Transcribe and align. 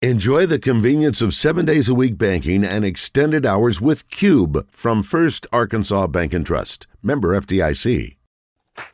Enjoy 0.00 0.46
the 0.46 0.60
convenience 0.60 1.20
of 1.20 1.34
seven 1.34 1.66
days 1.66 1.88
a 1.88 1.94
week 1.94 2.16
banking 2.16 2.64
and 2.64 2.84
extended 2.84 3.44
hours 3.44 3.80
with 3.80 4.08
Cube 4.10 4.64
from 4.70 5.02
First 5.02 5.44
Arkansas 5.52 6.06
Bank 6.06 6.32
and 6.32 6.46
Trust. 6.46 6.86
Member 7.02 7.30
FDIC. 7.30 8.14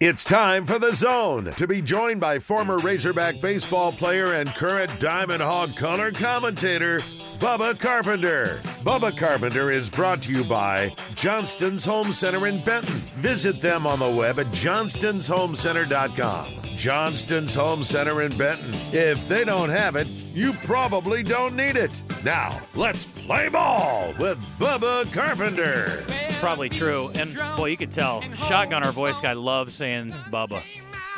It's 0.01 0.25
time 0.25 0.65
for 0.65 0.79
the 0.79 0.95
zone 0.95 1.53
to 1.57 1.67
be 1.67 1.83
joined 1.83 2.23
by 2.23 2.39
former 2.39 2.79
Razorback 2.79 3.43
baseball 3.43 3.93
player 3.93 4.33
and 4.33 4.49
current 4.55 4.99
Diamond 4.99 5.43
Hog 5.43 5.77
color 5.77 6.11
commentator, 6.11 7.01
Bubba 7.39 7.79
Carpenter. 7.79 8.63
Bubba 8.83 9.15
Carpenter 9.15 9.71
is 9.71 9.91
brought 9.91 10.23
to 10.23 10.33
you 10.33 10.43
by 10.43 10.97
Johnston's 11.17 11.85
Home 11.85 12.15
Center 12.15 12.47
in 12.47 12.65
Benton. 12.65 12.95
Visit 13.17 13.61
them 13.61 13.87
on 13.87 13.99
the 13.99 14.09
web 14.09 14.39
at 14.39 14.47
johnstonsHomeCenter.com. 14.47 16.64
Johnston's 16.77 17.55
Home 17.55 17.83
Center 17.85 18.23
in 18.23 18.37
Benton. 18.37 18.73
If 18.93 19.27
they 19.29 19.45
don't 19.45 19.69
have 19.69 19.97
it, 19.97 20.07
you 20.35 20.53
probably 20.65 21.23
don't 21.23 21.57
need 21.57 21.77
it. 21.77 22.03
Now, 22.25 22.61
let's 22.75 23.05
play 23.05 23.49
ball 23.49 24.15
with 24.19 24.39
Bubba 24.59 25.13
Carpenter. 25.13 26.05
It's 26.09 26.39
probably 26.41 26.69
true. 26.69 27.11
And 27.15 27.35
boy, 27.57 27.67
you 27.67 27.77
could 27.77 27.91
tell. 27.91 28.21
Shotgun, 28.49 28.85
our 28.85 28.93
voice 28.93 29.21
guy 29.21 29.33
loves 29.33 29.75
saying 29.75 30.11
Bubba. 30.31 30.63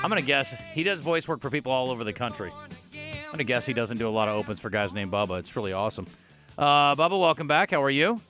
I'm 0.02 0.10
going 0.10 0.20
to 0.20 0.26
guess 0.26 0.54
he 0.74 0.82
does 0.82 1.00
voice 1.00 1.26
work 1.26 1.40
for 1.40 1.50
people 1.50 1.72
all 1.72 1.90
over 1.90 2.04
the 2.04 2.12
country. 2.12 2.52
I'm 2.94 3.26
going 3.26 3.38
to 3.38 3.44
guess 3.44 3.66
he 3.66 3.72
doesn't 3.72 3.96
do 3.96 4.08
a 4.08 4.10
lot 4.10 4.28
of 4.28 4.36
opens 4.36 4.60
for 4.60 4.70
guys 4.70 4.92
named 4.92 5.10
Bubba. 5.10 5.38
It's 5.38 5.56
really 5.56 5.72
awesome. 5.72 6.06
Uh, 6.56 6.94
Bubba, 6.94 7.18
welcome 7.18 7.48
back. 7.48 7.70
How 7.70 7.82
are 7.82 7.90
you? 7.90 8.20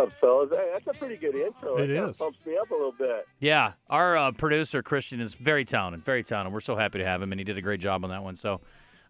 What's 0.00 0.12
up, 0.14 0.20
fellas? 0.20 0.48
Hey, 0.50 0.70
that's 0.72 0.86
a 0.86 0.98
pretty 0.98 1.16
good 1.16 1.34
intro. 1.34 1.76
It 1.76 1.88
That 1.88 2.08
is. 2.08 2.16
Pumps 2.16 2.38
me 2.46 2.56
up 2.56 2.70
a 2.70 2.74
little 2.74 2.92
bit. 2.92 3.26
Yeah, 3.38 3.72
our 3.90 4.16
uh, 4.16 4.32
producer 4.32 4.82
Christian 4.82 5.20
is 5.20 5.34
very 5.34 5.64
talented, 5.66 6.04
very 6.04 6.22
talented. 6.22 6.54
We're 6.54 6.60
so 6.60 6.74
happy 6.74 6.98
to 7.00 7.04
have 7.04 7.20
him, 7.20 7.32
and 7.32 7.38
he 7.40 7.44
did 7.44 7.58
a 7.58 7.62
great 7.62 7.80
job 7.80 8.02
on 8.04 8.10
that 8.10 8.22
one. 8.22 8.34
So 8.36 8.62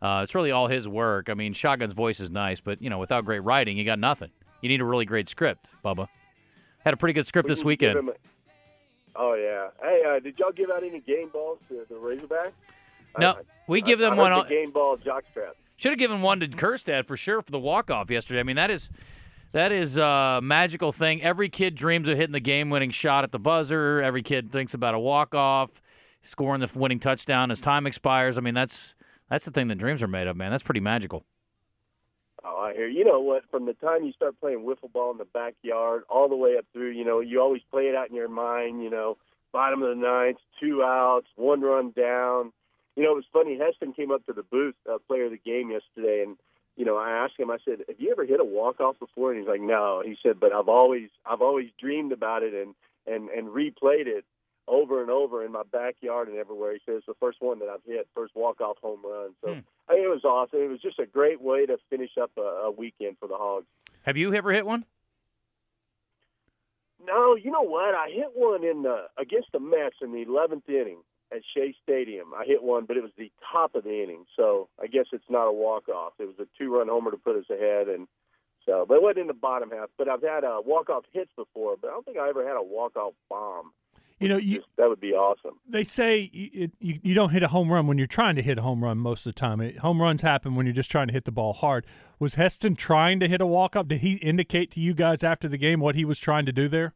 uh, 0.03 0.23
it's 0.25 0.35
really 0.35 0.51
all 0.51 0.67
his 0.67 0.89
work. 0.89 1.29
I 1.31 1.35
mean, 1.35 1.55
Shotgun's 1.55 1.93
voice 1.93 2.19
is 2.19 2.29
nice, 2.29 2.61
but 2.61 2.83
you 2.83 2.91
know, 2.91 2.99
without 2.99 3.25
great 3.25 3.41
writing, 3.41 3.77
you 3.77 3.85
got 3.85 4.01
nothing. 4.01 4.31
You 4.63 4.69
need 4.69 4.81
a 4.81 4.85
really 4.85 5.05
great 5.05 5.29
script, 5.29 5.69
Bubba. 5.85 6.09
Had 6.85 6.95
a 6.95 6.97
pretty 6.97 7.13
good 7.13 7.27
script 7.27 7.49
We 7.49 7.53
this 7.53 7.61
can 7.61 7.69
weekend. 7.69 8.09
a- 8.09 8.13
oh 9.15 9.35
yeah. 9.35 9.69
Hey, 9.81 10.03
uh, 10.05 10.19
did 10.19 10.39
y'all 10.41 10.51
give 10.53 10.71
out 10.71 10.83
any 10.83 10.99
game 11.01 11.29
balls 11.29 11.59
to 11.69 11.85
the 11.89 11.97
Razorback? 11.97 12.53
No, 13.17 13.31
I- 13.31 13.41
we 13.69 13.81
give 13.81 14.01
them 14.01 14.15
I 14.15 14.17
one. 14.17 14.31
heard 14.33 14.37
all- 14.39 14.43
The 14.45 14.49
game 14.49 14.73
ball 14.73 14.97
jockstrap. 14.97 15.53
Should 15.77 15.93
have 15.93 15.99
given 16.01 16.21
one 16.21 16.41
to 16.41 16.49
Kjerstad 16.49 17.07
for 17.07 17.17
sure 17.17 17.41
for 17.43 17.53
the 17.53 17.59
walk 17.61 17.91
off 17.93 18.11
yesterday. 18.11 18.41
I 18.41 18.43
mean, 18.43 18.57
that 18.57 18.71
is 18.71 18.91
that 19.53 19.73
is 19.73 19.97
a 19.97 20.41
magical 20.43 20.93
thing. 20.93 21.23
Every 21.23 21.49
kid 21.49 21.75
dreams 21.75 22.09
of 22.09 22.17
hitting 22.17 22.33
the 22.33 22.41
game 22.41 22.71
winning 22.71 22.91
shot 22.91 23.25
at 23.25 23.33
the 23.33 23.39
buzzer. 23.39 24.01
Every 24.03 24.23
kid 24.23 24.53
thinks 24.53 24.75
about 24.75 24.95
a 24.95 24.99
walk 24.99 25.35
off, 25.35 25.83
scoring 26.23 26.61
the 26.61 26.71
winning 26.75 27.01
touchdown 27.01 27.51
as 27.51 27.61
time 27.61 27.87
expires. 27.87 28.39
I 28.39 28.41
mean, 28.41 28.55
that's 28.55 28.95
that's 29.29 29.45
the 29.45 29.51
thing 29.51 29.69
that 29.69 29.79
dreams 29.79 30.03
are 30.03 30.09
made 30.09 30.27
of, 30.27 30.37
man. 30.37 30.51
That's 30.51 30.63
pretty 30.63 30.81
magical. 30.81 31.25
Oh, 32.45 32.59
I 32.59 32.75
hear. 32.75 32.89
You 32.89 33.05
know 33.05 33.21
what? 33.21 33.43
From 33.51 33.67
the 33.67 33.75
time 33.75 34.05
you 34.05 34.13
start 34.13 34.41
playing 34.41 34.65
wiffle 34.65 34.93
ball 34.93 35.11
in 35.11 35.19
the 35.19 35.27
backyard, 35.27 36.05
all 36.09 36.29
the 36.29 36.37
way 36.37 36.57
up 36.57 36.65
through, 36.73 36.91
you 36.91 37.05
know, 37.05 37.21
you 37.21 37.41
always 37.41 37.63
play 37.71 37.85
it 37.85 37.95
out 37.95 38.09
in 38.09 38.17
your 38.17 38.29
mind. 38.29 38.83
You 38.83 38.91
know, 38.91 39.19
bottom 39.53 39.83
of 39.83 39.91
the 39.91 39.95
ninth, 39.95 40.39
two 40.59 40.83
outs, 40.83 41.27
one 41.37 41.61
run 41.61 41.91
down. 41.91 42.53
You 42.97 43.05
know, 43.05 43.13
it 43.13 43.17
was 43.17 43.25
funny. 43.33 43.59
Heston 43.59 43.93
came 43.93 44.11
up 44.11 44.25
to 44.27 44.33
the 44.33 44.43
booth, 44.43 44.75
uh, 44.91 44.99
player 45.07 45.27
of 45.27 45.33
the 45.33 45.39
game 45.39 45.71
yesterday, 45.71 46.25
and 46.27 46.37
you 46.81 46.87
know, 46.87 46.97
I 46.97 47.11
asked 47.11 47.39
him. 47.39 47.51
I 47.51 47.59
said, 47.63 47.85
"Have 47.89 48.01
you 48.01 48.11
ever 48.11 48.25
hit 48.25 48.41
a 48.41 48.45
walk 48.45 48.81
off 48.81 48.99
before?" 48.99 49.33
And 49.33 49.39
he's 49.39 49.47
like, 49.47 49.61
"No." 49.61 50.01
He 50.03 50.17
said, 50.23 50.41
"But 50.41 50.55
I've 50.55 50.71
always, 50.71 51.11
I've 51.27 51.43
always 51.43 51.69
dreamed 51.79 52.11
about 52.11 52.43
it 52.43 52.55
and 52.55 52.75
and 53.07 53.29
and 53.29 53.49
replayed 53.49 54.07
it 54.07 54.25
over 54.67 55.03
and 55.03 55.11
over 55.11 55.45
in 55.45 55.53
my 55.53 55.63
backyard 55.71 56.29
and 56.29 56.39
everywhere." 56.39 56.73
He 56.73 56.81
says, 56.87 57.01
"It's 57.01 57.07
the 57.07 57.21
first 57.21 57.43
one 57.43 57.59
that 57.59 57.69
I've 57.69 57.85
hit, 57.87 58.09
first 58.15 58.35
walk 58.35 58.63
off 58.63 58.79
home 58.79 59.01
run." 59.05 59.35
So 59.43 59.53
Hmm. 59.53 59.61
I 59.91 59.93
think 59.93 60.07
it 60.07 60.09
was 60.09 60.25
awesome. 60.25 60.59
It 60.63 60.71
was 60.71 60.81
just 60.81 60.99
a 60.99 61.05
great 61.05 61.43
way 61.43 61.67
to 61.67 61.77
finish 61.91 62.17
up 62.17 62.31
a, 62.39 62.41
a 62.41 62.71
weekend 62.71 63.19
for 63.19 63.29
the 63.29 63.37
Hogs. 63.37 63.67
Have 64.05 64.17
you 64.17 64.33
ever 64.33 64.51
hit 64.51 64.65
one? 64.65 64.87
No, 67.05 67.35
you 67.35 67.51
know 67.51 67.61
what? 67.61 67.95
I 67.95 68.09
hit 68.09 68.31
one 68.33 68.65
in 68.65 68.85
the 68.85 69.05
against 69.19 69.53
the 69.53 69.61
Mets 69.61 69.97
in 70.01 70.13
the 70.13 70.25
11th 70.25 70.67
inning 70.67 71.03
at 71.33 71.43
Shea 71.55 71.75
Stadium. 71.83 72.33
I 72.37 72.45
hit 72.45 72.63
one, 72.63 72.85
but 72.87 72.97
it 72.97 73.03
was 73.03 73.13
the 73.17 73.31
top 73.53 73.75
of 73.75 73.85
the 73.85 74.03
inning, 74.03 74.25
so 74.37 74.69
I 74.81 74.87
guess 74.87 75.07
it's 75.13 75.29
not 75.29 75.47
a 75.47 75.53
walk 75.53 75.89
off. 75.89 76.15
It 76.19 76.27
was 76.27 76.37
a 76.39 76.47
two-run 76.59 76.89
homer 76.89 77.11
to 77.11 77.17
put 77.17 77.37
us 77.37 77.49
ahead, 77.51 77.89
and 77.89 78.09
so 78.67 78.85
but 78.87 78.95
it 78.95 79.03
wasn't 79.03 79.21
in 79.21 79.27
the 79.27 79.35
bottom 79.35 79.71
half. 79.71 79.91
But 79.97 80.09
I've 80.09 80.23
had 80.23 80.45
uh, 80.45 80.61
walk-off 80.65 81.05
hits 81.13 81.31
before, 81.37 81.77
but 81.81 81.89
I 81.89 81.91
don't 81.93 82.05
think 82.05 82.19
I 82.19 82.29
ever 82.29 82.47
had 82.47 82.57
a 82.57 82.63
walk-off 82.63 83.15
bomb. 83.29 83.73
You 84.19 84.29
know, 84.29 84.37
you, 84.37 84.63
that 84.77 84.87
would 84.87 85.01
be 85.01 85.13
awesome. 85.13 85.59
they 85.67 85.83
say 85.83 86.29
you, 86.31 86.51
it, 86.53 86.73
you, 86.79 87.01
you 87.03 87.15
don't 87.15 87.31
hit 87.31 87.43
a 87.43 87.49
home 87.49 87.73
run 87.73 87.87
when 87.87 87.97
you're 87.97 88.07
trying 88.07 88.37
to 88.37 88.43
hit 88.43 88.59
a 88.59 88.63
home 88.63 88.85
run 88.85 88.99
most 88.99 89.27
of 89.27 89.35
the 89.35 89.41
time. 89.41 89.63
It, 89.63 89.79
home 89.79 90.01
runs 90.01 90.21
happen 90.21 90.55
when 90.55 90.67
you're 90.67 90.75
just 90.75 90.91
trying 90.91 91.07
to 91.07 91.15
hit 91.15 91.25
the 91.25 91.33
ball 91.33 91.55
hard. 91.55 91.87
Was 92.19 92.35
Heston 92.35 92.77
trying 92.77 93.19
to 93.21 93.29
hit 93.29 93.41
a 93.41 93.47
walk 93.47 93.77
off? 93.77 93.89
Did 93.89 94.03
he 94.03 94.17
indicate 94.17 94.71
to 94.73 94.81
you 94.81 94.93
guys 94.93 95.25
after 95.25 95.49
the 95.49 95.57
game 95.57 95.81
what 95.81 95.95
he 95.95 96.05
was 96.05 96.19
trying 96.19 96.45
to 96.45 96.53
do 96.53 96.69
there? 96.69 96.93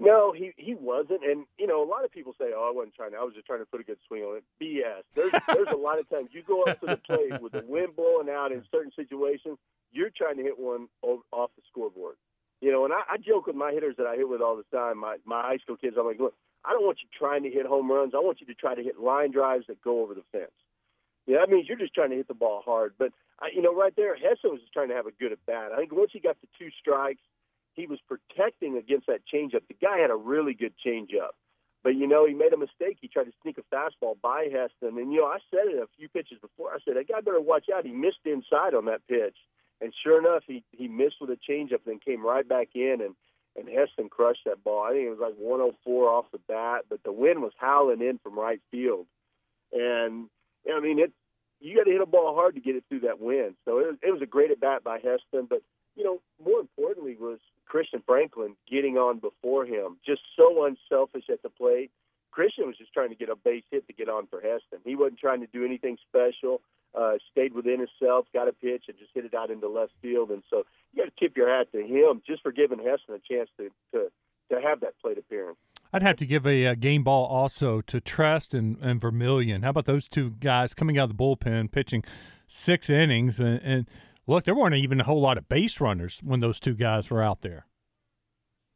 No, 0.00 0.32
he 0.32 0.52
he 0.56 0.74
wasn't, 0.74 1.24
and 1.24 1.44
you 1.58 1.66
know 1.66 1.82
a 1.82 1.88
lot 1.88 2.04
of 2.04 2.12
people 2.12 2.32
say, 2.38 2.52
"Oh, 2.54 2.70
I 2.70 2.74
wasn't 2.74 2.94
trying. 2.94 3.12
To, 3.12 3.18
I 3.18 3.24
was 3.24 3.34
just 3.34 3.46
trying 3.46 3.58
to 3.58 3.66
put 3.66 3.80
a 3.80 3.84
good 3.84 3.98
swing 4.06 4.22
on 4.22 4.36
it." 4.38 4.44
BS. 4.62 5.02
There's 5.16 5.32
there's 5.52 5.74
a 5.74 5.76
lot 5.76 5.98
of 5.98 6.08
times 6.08 6.30
you 6.32 6.42
go 6.46 6.62
up 6.62 6.78
to 6.80 6.86
the 6.86 6.96
plate 6.98 7.42
with 7.42 7.52
the 7.52 7.64
wind 7.66 7.96
blowing 7.96 8.28
out 8.30 8.52
in 8.52 8.62
certain 8.70 8.92
situations, 8.94 9.58
you're 9.90 10.10
trying 10.10 10.36
to 10.36 10.44
hit 10.44 10.58
one 10.58 10.86
off 11.02 11.50
the 11.56 11.62
scoreboard. 11.68 12.14
You 12.60 12.70
know, 12.72 12.84
and 12.84 12.94
I, 12.94 13.02
I 13.10 13.16
joke 13.18 13.46
with 13.46 13.56
my 13.56 13.72
hitters 13.72 13.96
that 13.98 14.06
I 14.06 14.16
hit 14.16 14.28
with 14.28 14.40
all 14.40 14.56
the 14.56 14.76
time. 14.76 14.98
My 14.98 15.16
my 15.24 15.42
high 15.42 15.58
school 15.58 15.76
kids, 15.76 15.96
I'm 15.98 16.06
like, 16.06 16.20
look, 16.20 16.34
I 16.64 16.72
don't 16.72 16.84
want 16.84 16.98
you 17.02 17.08
trying 17.16 17.42
to 17.42 17.50
hit 17.50 17.66
home 17.66 17.90
runs. 17.90 18.12
I 18.14 18.18
want 18.18 18.40
you 18.40 18.46
to 18.46 18.54
try 18.54 18.76
to 18.76 18.82
hit 18.82 19.00
line 19.00 19.32
drives 19.32 19.66
that 19.66 19.82
go 19.82 20.02
over 20.02 20.14
the 20.14 20.24
fence. 20.30 20.54
Yeah, 21.26 21.38
that 21.40 21.50
means 21.50 21.68
you're 21.68 21.78
just 21.78 21.94
trying 21.94 22.10
to 22.10 22.16
hit 22.16 22.28
the 22.28 22.34
ball 22.34 22.62
hard. 22.64 22.94
But 22.98 23.12
I, 23.40 23.48
you 23.54 23.62
know, 23.62 23.74
right 23.74 23.94
there, 23.96 24.14
Heston 24.16 24.50
was 24.50 24.60
just 24.60 24.72
trying 24.72 24.88
to 24.88 24.94
have 24.94 25.06
a 25.06 25.12
good 25.12 25.32
at 25.32 25.44
bat. 25.46 25.72
I 25.72 25.76
think 25.76 25.92
once 25.92 26.10
he 26.12 26.20
got 26.20 26.36
the 26.40 26.48
two 26.58 26.70
strikes, 26.80 27.20
he 27.78 27.86
was 27.86 28.00
protecting 28.08 28.76
against 28.76 29.06
that 29.06 29.20
changeup. 29.32 29.62
The 29.68 29.76
guy 29.80 29.98
had 29.98 30.10
a 30.10 30.16
really 30.16 30.52
good 30.52 30.74
changeup, 30.84 31.38
but 31.84 31.94
you 31.94 32.08
know 32.08 32.26
he 32.26 32.34
made 32.34 32.52
a 32.52 32.58
mistake. 32.58 32.98
He 33.00 33.06
tried 33.06 33.24
to 33.24 33.32
sneak 33.40 33.56
a 33.56 33.74
fastball 33.74 34.20
by 34.20 34.48
Heston, 34.50 34.98
and 34.98 35.12
you 35.12 35.20
know 35.20 35.26
I 35.26 35.38
said 35.50 35.72
it 35.72 35.78
a 35.78 35.86
few 35.96 36.08
pitches 36.08 36.38
before. 36.40 36.70
I 36.70 36.78
said 36.84 36.96
that 36.96 37.08
guy 37.08 37.20
better 37.20 37.40
watch 37.40 37.66
out. 37.74 37.86
He 37.86 37.92
missed 37.92 38.26
inside 38.26 38.74
on 38.74 38.86
that 38.86 39.06
pitch, 39.08 39.36
and 39.80 39.94
sure 40.02 40.18
enough, 40.18 40.42
he 40.46 40.64
he 40.72 40.88
missed 40.88 41.16
with 41.20 41.30
a 41.30 41.38
changeup, 41.48 41.80
then 41.86 42.00
came 42.04 42.26
right 42.26 42.46
back 42.46 42.70
in, 42.74 42.98
and 43.00 43.14
and 43.56 43.68
Heston 43.68 44.08
crushed 44.08 44.44
that 44.44 44.64
ball. 44.64 44.82
I 44.82 44.92
think 44.92 45.06
it 45.06 45.10
was 45.10 45.20
like 45.20 45.34
104 45.38 46.08
off 46.08 46.26
the 46.32 46.38
bat, 46.48 46.84
but 46.88 47.02
the 47.04 47.12
wind 47.12 47.42
was 47.42 47.52
howling 47.58 48.02
in 48.02 48.18
from 48.18 48.38
right 48.38 48.60
field, 48.72 49.06
and 49.72 50.28
I 50.68 50.80
mean 50.80 50.98
it. 50.98 51.12
You 51.60 51.76
got 51.76 51.84
to 51.84 51.90
hit 51.90 52.00
a 52.00 52.06
ball 52.06 52.36
hard 52.36 52.54
to 52.54 52.60
get 52.60 52.76
it 52.76 52.84
through 52.88 53.00
that 53.00 53.18
wind. 53.18 53.56
So 53.64 53.80
it 53.80 53.86
was, 53.88 53.96
it 54.00 54.12
was 54.12 54.22
a 54.22 54.26
great 54.26 54.52
at 54.52 54.60
bat 54.60 54.84
by 54.84 54.98
Heston, 54.98 55.48
but 55.50 55.60
you 55.96 56.04
know, 56.04 56.20
more 56.42 56.60
importantly 56.60 57.16
was 57.18 57.40
Christian 57.68 58.02
Franklin 58.06 58.56
getting 58.70 58.96
on 58.96 59.18
before 59.18 59.64
him. 59.64 59.98
Just 60.04 60.22
so 60.36 60.64
unselfish 60.64 61.24
at 61.30 61.42
the 61.42 61.50
plate. 61.50 61.90
Christian 62.30 62.66
was 62.66 62.76
just 62.76 62.92
trying 62.92 63.08
to 63.08 63.14
get 63.14 63.28
a 63.28 63.36
base 63.36 63.64
hit 63.70 63.86
to 63.88 63.92
get 63.92 64.08
on 64.08 64.26
for 64.26 64.40
Heston. 64.40 64.78
He 64.84 64.94
wasn't 64.94 65.18
trying 65.18 65.40
to 65.40 65.46
do 65.52 65.64
anything 65.64 65.96
special. 66.08 66.60
Uh, 66.94 67.14
stayed 67.30 67.52
within 67.52 67.78
himself, 67.78 68.26
got 68.32 68.48
a 68.48 68.52
pitch, 68.52 68.84
and 68.88 68.96
just 68.98 69.10
hit 69.14 69.24
it 69.24 69.34
out 69.34 69.50
into 69.50 69.68
left 69.68 69.92
field. 70.00 70.30
And 70.30 70.42
so 70.48 70.64
you 70.92 71.04
got 71.04 71.14
to 71.14 71.20
tip 71.20 71.36
your 71.36 71.48
hat 71.48 71.70
to 71.72 71.80
him 71.80 72.22
just 72.26 72.42
for 72.42 72.50
giving 72.50 72.78
Heston 72.78 73.14
a 73.14 73.34
chance 73.34 73.50
to 73.58 73.70
to 73.92 74.10
to 74.50 74.60
have 74.60 74.80
that 74.80 74.94
plate 75.02 75.18
appearance. 75.18 75.58
I'd 75.92 76.02
have 76.02 76.16
to 76.16 76.26
give 76.26 76.46
a, 76.46 76.66
uh 76.66 76.74
game 76.74 77.02
ball 77.02 77.26
also 77.26 77.80
to 77.82 78.00
Trest 78.00 78.54
and, 78.54 78.78
and 78.80 79.00
Vermillion. 79.00 79.62
How 79.62 79.70
about 79.70 79.84
those 79.86 80.08
two 80.08 80.30
guys 80.30 80.74
coming 80.74 80.98
out 80.98 81.10
of 81.10 81.16
the 81.16 81.22
bullpen, 81.22 81.70
pitching 81.70 82.04
six 82.46 82.88
innings? 82.88 83.38
And, 83.38 83.60
and 83.62 83.90
look, 84.28 84.44
there 84.44 84.54
weren't 84.54 84.76
even 84.76 85.00
a 85.00 85.04
whole 85.04 85.20
lot 85.20 85.38
of 85.38 85.48
base 85.48 85.80
runners 85.80 86.20
when 86.22 86.38
those 86.38 86.60
two 86.60 86.74
guys 86.74 87.10
were 87.10 87.22
out 87.22 87.40
there. 87.40 87.66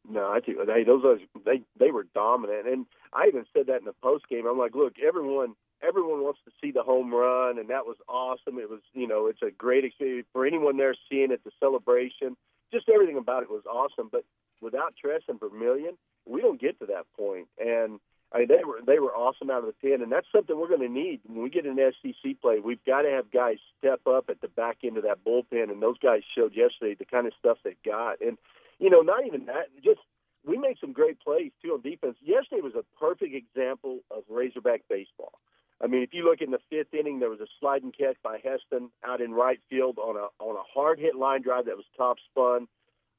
No, 0.09 0.29
I 0.29 0.41
think 0.41 0.57
they 0.67 0.83
those 0.83 1.05
are, 1.05 1.17
they 1.45 1.61
they 1.79 1.91
were 1.91 2.05
dominant, 2.13 2.67
and 2.67 2.85
I 3.13 3.27
even 3.27 3.45
said 3.53 3.67
that 3.67 3.79
in 3.79 3.85
the 3.85 3.93
post 4.03 4.27
game. 4.27 4.45
I'm 4.45 4.57
like, 4.57 4.75
look, 4.75 4.95
everyone 4.99 5.55
everyone 5.81 6.23
wants 6.23 6.39
to 6.43 6.51
see 6.61 6.71
the 6.71 6.83
home 6.83 7.13
run, 7.13 7.57
and 7.57 7.69
that 7.69 7.85
was 7.85 7.95
awesome. 8.09 8.59
It 8.59 8.69
was 8.69 8.81
you 8.93 9.07
know 9.07 9.27
it's 9.27 9.41
a 9.41 9.51
great 9.51 9.85
experience 9.85 10.27
for 10.33 10.45
anyone 10.45 10.75
there 10.75 10.93
seeing 11.09 11.31
it, 11.31 11.41
the 11.45 11.51
celebration, 11.57 12.35
just 12.73 12.89
everything 12.89 13.17
about 13.17 13.43
it 13.43 13.49
was 13.49 13.63
awesome. 13.65 14.09
But 14.11 14.25
without 14.61 14.93
Trest 14.99 15.25
and 15.29 15.39
Vermillion, 15.39 15.97
we 16.25 16.41
don't 16.41 16.59
get 16.59 16.79
to 16.79 16.85
that 16.87 17.05
point, 17.17 17.47
and. 17.57 17.99
I 18.33 18.39
mean, 18.39 18.47
they 18.47 18.63
were 18.65 18.79
they 18.85 18.99
were 18.99 19.15
awesome 19.15 19.51
out 19.51 19.59
of 19.59 19.67
the 19.67 19.87
pen, 19.87 20.01
and 20.01 20.11
that's 20.11 20.27
something 20.31 20.57
we're 20.57 20.67
going 20.67 20.81
to 20.81 20.89
need 20.89 21.21
when 21.25 21.43
we 21.43 21.49
get 21.51 21.65
an 21.65 21.77
SEC 21.77 22.41
play. 22.41 22.59
We've 22.59 22.83
got 22.83 23.03
to 23.03 23.09
have 23.09 23.31
guys 23.31 23.57
step 23.77 24.01
up 24.07 24.25
at 24.29 24.41
the 24.41 24.47
back 24.47 24.77
end 24.83 24.97
of 24.97 25.03
that 25.03 25.23
bullpen, 25.23 25.69
and 25.69 25.81
those 25.81 25.99
guys 25.99 26.21
showed 26.35 26.55
yesterday 26.55 26.95
the 26.95 27.05
kind 27.05 27.27
of 27.27 27.33
stuff 27.39 27.59
they 27.63 27.75
got. 27.85 28.21
And 28.21 28.37
you 28.79 28.89
know, 28.89 29.01
not 29.01 29.25
even 29.27 29.45
that, 29.45 29.67
just 29.83 29.99
we 30.45 30.57
made 30.57 30.77
some 30.81 30.93
great 30.93 31.19
plays 31.19 31.51
too 31.61 31.73
on 31.73 31.81
defense. 31.81 32.17
Yesterday 32.21 32.61
was 32.61 32.73
a 32.75 32.83
perfect 32.99 33.35
example 33.35 33.99
of 34.09 34.23
Razorback 34.27 34.81
baseball. 34.89 35.33
I 35.81 35.87
mean, 35.87 36.01
if 36.01 36.13
you 36.13 36.23
look 36.23 36.41
in 36.41 36.51
the 36.51 36.59
fifth 36.69 36.93
inning, 36.93 37.19
there 37.19 37.29
was 37.29 37.39
a 37.39 37.47
sliding 37.59 37.91
catch 37.91 38.15
by 38.23 38.39
Heston 38.43 38.89
out 39.05 39.21
in 39.21 39.31
right 39.31 39.59
field 39.69 39.99
on 39.99 40.15
a 40.15 40.27
on 40.43 40.55
a 40.55 40.63
hard 40.73 40.97
hit 40.97 41.15
line 41.15 41.43
drive 41.43 41.65
that 41.65 41.75
was 41.75 41.85
top 41.95 42.17
spun. 42.31 42.67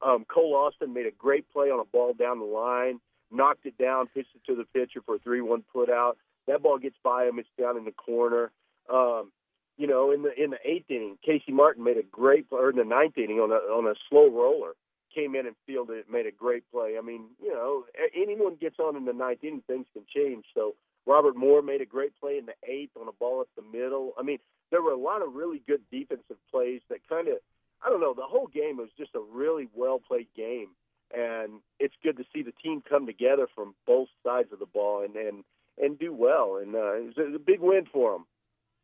Um, 0.05 0.25
Cole 0.25 0.55
Austin 0.55 0.93
made 0.93 1.05
a 1.05 1.11
great 1.11 1.49
play 1.53 1.67
on 1.67 1.79
a 1.79 1.85
ball 1.85 2.13
down 2.13 2.39
the 2.39 2.45
line, 2.45 2.99
knocked 3.35 3.65
it 3.65 3.77
down, 3.77 4.07
pitched 4.07 4.35
it 4.35 4.45
to 4.51 4.55
the 4.55 4.65
pitcher 4.65 5.01
for 5.05 5.15
a 5.15 5.19
three-one 5.19 5.63
put 5.73 5.89
out. 5.89 6.17
That 6.47 6.61
ball 6.61 6.77
gets 6.77 6.97
by 7.03 7.25
him; 7.25 7.39
it's 7.39 7.49
down 7.59 7.77
in 7.77 7.85
the 7.85 7.91
corner. 7.91 8.51
Um, 8.91 9.31
you 9.77 9.87
know, 9.87 10.11
in 10.11 10.23
the 10.23 10.31
in 10.41 10.51
the 10.51 10.59
eighth 10.63 10.89
inning, 10.89 11.17
Casey 11.25 11.51
Martin 11.51 11.83
made 11.83 11.97
a 11.97 12.03
great 12.03 12.49
play, 12.49 12.59
or 12.59 12.69
in 12.69 12.77
the 12.77 12.85
ninth 12.85 13.17
inning 13.17 13.39
on 13.39 13.51
a 13.51 13.55
on 13.55 13.85
a 13.87 13.95
slow 14.09 14.29
roller, 14.29 14.73
came 15.13 15.35
in 15.35 15.47
and 15.47 15.55
fielded 15.65 15.97
it, 15.97 16.11
made 16.11 16.25
a 16.25 16.31
great 16.31 16.63
play. 16.71 16.95
I 16.97 17.01
mean, 17.01 17.25
you 17.41 17.53
know, 17.53 17.85
anyone 18.15 18.55
gets 18.55 18.79
on 18.79 18.95
in 18.95 19.05
the 19.05 19.13
ninth 19.13 19.43
inning, 19.43 19.63
things 19.65 19.85
can 19.93 20.03
change. 20.13 20.45
So 20.53 20.75
Robert 21.05 21.35
Moore 21.35 21.61
made 21.61 21.81
a 21.81 21.85
great 21.85 22.13
play 22.19 22.37
in 22.37 22.45
the 22.45 22.55
eighth 22.67 22.97
on 22.99 23.07
a 23.07 23.11
ball 23.13 23.41
up 23.41 23.47
the 23.55 23.61
middle. 23.61 24.13
I 24.19 24.23
mean, 24.23 24.39
there 24.71 24.81
were 24.81 24.91
a 24.91 24.97
lot 24.97 25.21
of 25.21 25.33
really 25.33 25.61
good 25.67 25.81
defensive 25.91 26.37
plays 26.51 26.81
that 26.89 27.07
kind 27.07 27.27
of, 27.27 27.37
I 27.85 27.89
don't 27.89 28.01
know, 28.01 28.13
the 28.13 28.23
whole 28.23 28.47
game 28.47 28.77
was 28.77 28.89
just 28.97 29.15
a 29.15 29.19
really 29.19 29.67
well 29.73 29.99
played 29.99 30.27
game, 30.35 30.69
and 31.13 31.61
it's 31.79 31.95
good 32.03 32.17
to 32.17 32.25
see 32.33 32.41
the 32.41 32.53
team 32.63 32.81
come 32.87 33.05
together 33.05 33.47
from 33.53 33.75
both 33.85 34.07
sides 34.23 34.51
of 34.51 34.59
the 34.59 34.65
ball 34.65 35.03
and 35.03 35.15
and 35.15 35.43
and 35.77 35.99
do 35.99 36.13
well. 36.13 36.59
And 36.61 36.75
uh, 36.75 36.93
it 36.93 37.17
was 37.17 37.35
a 37.35 37.39
big 37.39 37.59
win 37.59 37.85
for 37.91 38.13
them 38.13 38.25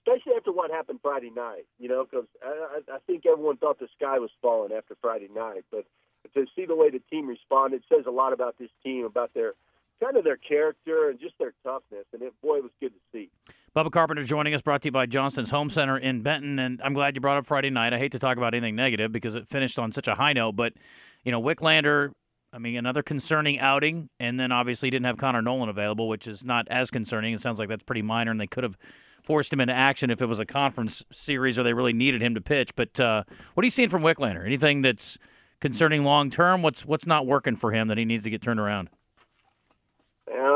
especially 0.02 0.34
after 0.36 0.52
what 0.52 0.72
happened 0.72 1.00
Friday 1.02 1.32
night. 1.36 1.66
You 1.80 1.90
know, 1.90 2.06
because 2.10 2.28
I, 2.44 2.80
I 2.92 2.98
think 3.08 3.26
everyone 3.26 3.58
thought 3.58 3.80
the 3.80 3.88
sky 3.96 4.20
was 4.20 4.32
falling 4.42 4.72
after 4.72 4.96
Friday 5.02 5.30
night, 5.34 5.66
but 5.72 5.86
to 6.34 6.46
see 6.56 6.66
the 6.66 6.76
way 6.76 6.90
the 6.90 7.02
team 7.10 7.28
responded 7.28 7.84
says 7.90 8.06
a 8.08 8.12
lot 8.12 8.34
about 8.34 8.58
this 8.60 8.70
team, 8.84 9.06
about 9.06 9.34
their 9.34 9.54
kind 10.02 10.18
of 10.18 10.24
their 10.24 10.38
character 10.38 11.10
and 11.10 11.20
just 11.20 11.38
their 11.40 11.54
toughness. 11.64 12.06
And 12.14 12.22
it, 12.22 12.34
boy, 12.42 12.58
it 12.58 12.64
was 12.64 12.72
good 12.80 12.94
to 12.94 13.00
see. 13.12 13.30
Bubba 13.76 13.92
Carpenter 13.92 14.24
joining 14.24 14.54
us, 14.54 14.62
brought 14.62 14.82
to 14.82 14.88
you 14.88 14.92
by 14.92 15.06
Johnston's 15.06 15.52
Home 15.52 15.70
Center 15.70 15.98
in 15.98 16.22
Benton. 16.22 16.60
And 16.60 16.82
I'm 16.84 16.94
glad 16.94 17.16
you 17.16 17.22
brought 17.22 17.38
up 17.38 17.46
Friday 17.46 17.70
night. 17.70 17.94
I 17.94 18.00
hate 18.00 18.12
to 18.12 18.20
talk 18.20 18.38
about 18.38 18.54
anything 18.54 18.76
negative 18.76 19.12
because 19.12 19.36
it 19.36 19.48
finished 19.48 19.80
on 19.80 19.92
such 19.92 20.08
a 20.08 20.16
high 20.16 20.34
note, 20.34 20.56
but 20.56 20.74
you 21.24 21.32
know, 21.32 21.42
Wicklander. 21.42 22.12
I 22.54 22.58
mean, 22.58 22.76
another 22.76 23.02
concerning 23.02 23.60
outing, 23.60 24.10
and 24.20 24.38
then 24.40 24.52
obviously 24.52 24.90
didn't 24.90 25.06
have 25.06 25.18
Connor 25.18 25.42
Noland 25.42 25.70
available, 25.70 26.10
which 26.10 26.28
is 26.28 26.44
not 26.44 26.68
as 26.70 26.92
concerning. 26.92 27.34
It 27.34 27.40
sounds 27.40 27.60
like 27.60 27.70
that's 27.70 27.84
pretty 27.84 28.02
minor, 28.02 28.32
and 28.32 28.42
they 28.42 28.48
could 28.48 28.66
have 28.66 28.78
forced 29.24 29.54
him 29.54 29.62
into 29.62 29.74
action 29.74 30.10
if 30.10 30.22
it 30.22 30.26
was 30.26 30.40
a 30.40 30.46
conference 30.46 31.04
series 31.12 31.58
or 31.58 31.64
they 31.64 31.74
really 31.74 31.94
needed 31.94 32.22
him 32.22 32.36
to 32.36 32.42
pitch. 32.42 32.76
But 32.76 33.00
uh, 33.00 33.24
what 33.54 33.64
are 33.64 33.66
you 33.66 33.72
seeing 33.72 33.88
from 33.88 34.02
Wicklander? 34.02 34.46
Anything 34.46 34.82
that's 34.82 35.18
concerning 35.62 36.04
long 36.04 36.30
term? 36.30 36.62
What's 36.62 36.86
what's 36.86 37.06
not 37.06 37.26
working 37.26 37.56
for 37.56 37.72
him 37.72 37.88
that 37.88 37.98
he 37.98 38.04
needs 38.04 38.26
to 38.26 38.30
get 38.30 38.42
turned 38.42 38.60
around? 38.60 38.90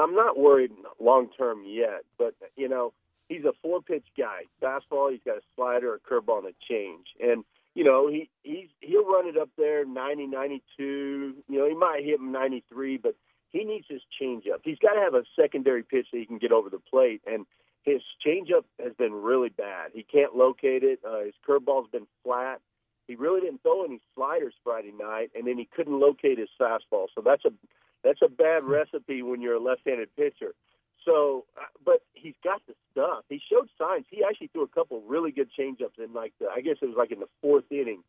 I'm 0.05 0.13
not 0.13 0.37
worried 0.37 0.71
long 0.99 1.29
term 1.37 1.63
yet, 1.65 2.03
but 2.17 2.35
you 2.55 2.69
know 2.69 2.93
he's 3.27 3.43
a 3.43 3.53
four 3.61 3.81
pitch 3.81 4.05
guy. 4.17 4.43
Fastball, 4.61 5.11
he's 5.11 5.21
got 5.25 5.37
a 5.37 5.41
slider, 5.55 5.95
a 5.95 5.99
curveball, 5.99 6.39
and 6.39 6.47
a 6.47 6.53
change, 6.69 7.07
and 7.19 7.43
you 7.75 7.83
know 7.83 8.07
he 8.09 8.29
he's 8.41 8.69
he'll 8.81 9.05
run 9.05 9.27
it 9.27 9.37
up 9.37 9.49
there 9.57 9.85
90, 9.85 10.27
92. 10.27 11.35
You 11.47 11.59
know 11.59 11.67
he 11.67 11.75
might 11.75 12.03
hit 12.03 12.19
him 12.19 12.31
93, 12.31 12.97
but 12.97 13.15
he 13.51 13.63
needs 13.63 13.85
his 13.87 14.01
changeup. 14.19 14.61
He's 14.63 14.79
got 14.79 14.93
to 14.93 15.01
have 15.01 15.13
a 15.13 15.23
secondary 15.39 15.83
pitch 15.83 16.07
that 16.11 16.17
he 16.17 16.25
can 16.25 16.39
get 16.39 16.51
over 16.51 16.69
the 16.69 16.79
plate, 16.79 17.21
and 17.25 17.45
his 17.83 18.01
changeup 18.25 18.63
has 18.83 18.93
been 18.97 19.13
really 19.13 19.49
bad. 19.49 19.91
He 19.93 20.03
can't 20.03 20.35
locate 20.35 20.83
it. 20.83 20.99
Uh, 21.07 21.25
his 21.25 21.35
curveball's 21.47 21.89
been 21.91 22.07
flat. 22.23 22.59
He 23.07 23.15
really 23.15 23.41
didn't 23.41 23.61
throw 23.61 23.85
any 23.85 24.01
sliders 24.15 24.55
Friday 24.63 24.91
night, 24.99 25.29
and 25.35 25.45
then 25.45 25.57
he 25.57 25.65
couldn't 25.65 25.99
locate 25.99 26.39
his 26.39 26.49
fastball. 26.59 27.07
So 27.13 27.21
that's 27.23 27.45
a 27.45 27.51
that's 28.03 28.21
a 28.23 28.29
bad 28.29 28.63
recipe 28.63 29.21
when 29.21 29.41
you're 29.41 29.55
a 29.55 29.59
left-handed 29.59 30.15
pitcher. 30.15 30.53
So, 31.05 31.45
uh, 31.57 31.65
but 31.85 32.01
he's 32.13 32.33
got 32.43 32.61
the 32.67 32.73
stuff. 32.91 33.23
He 33.29 33.39
showed 33.51 33.69
signs. 33.77 34.05
He 34.09 34.23
actually 34.23 34.47
threw 34.47 34.63
a 34.63 34.67
couple 34.67 35.01
really 35.07 35.31
good 35.31 35.49
changeups 35.57 36.03
in 36.03 36.13
like 36.13 36.33
the, 36.39 36.47
I 36.47 36.61
guess 36.61 36.77
it 36.81 36.87
was 36.87 36.97
like 36.97 37.11
in 37.11 37.19
the 37.19 37.29
fourth 37.41 37.65
inning, 37.69 38.03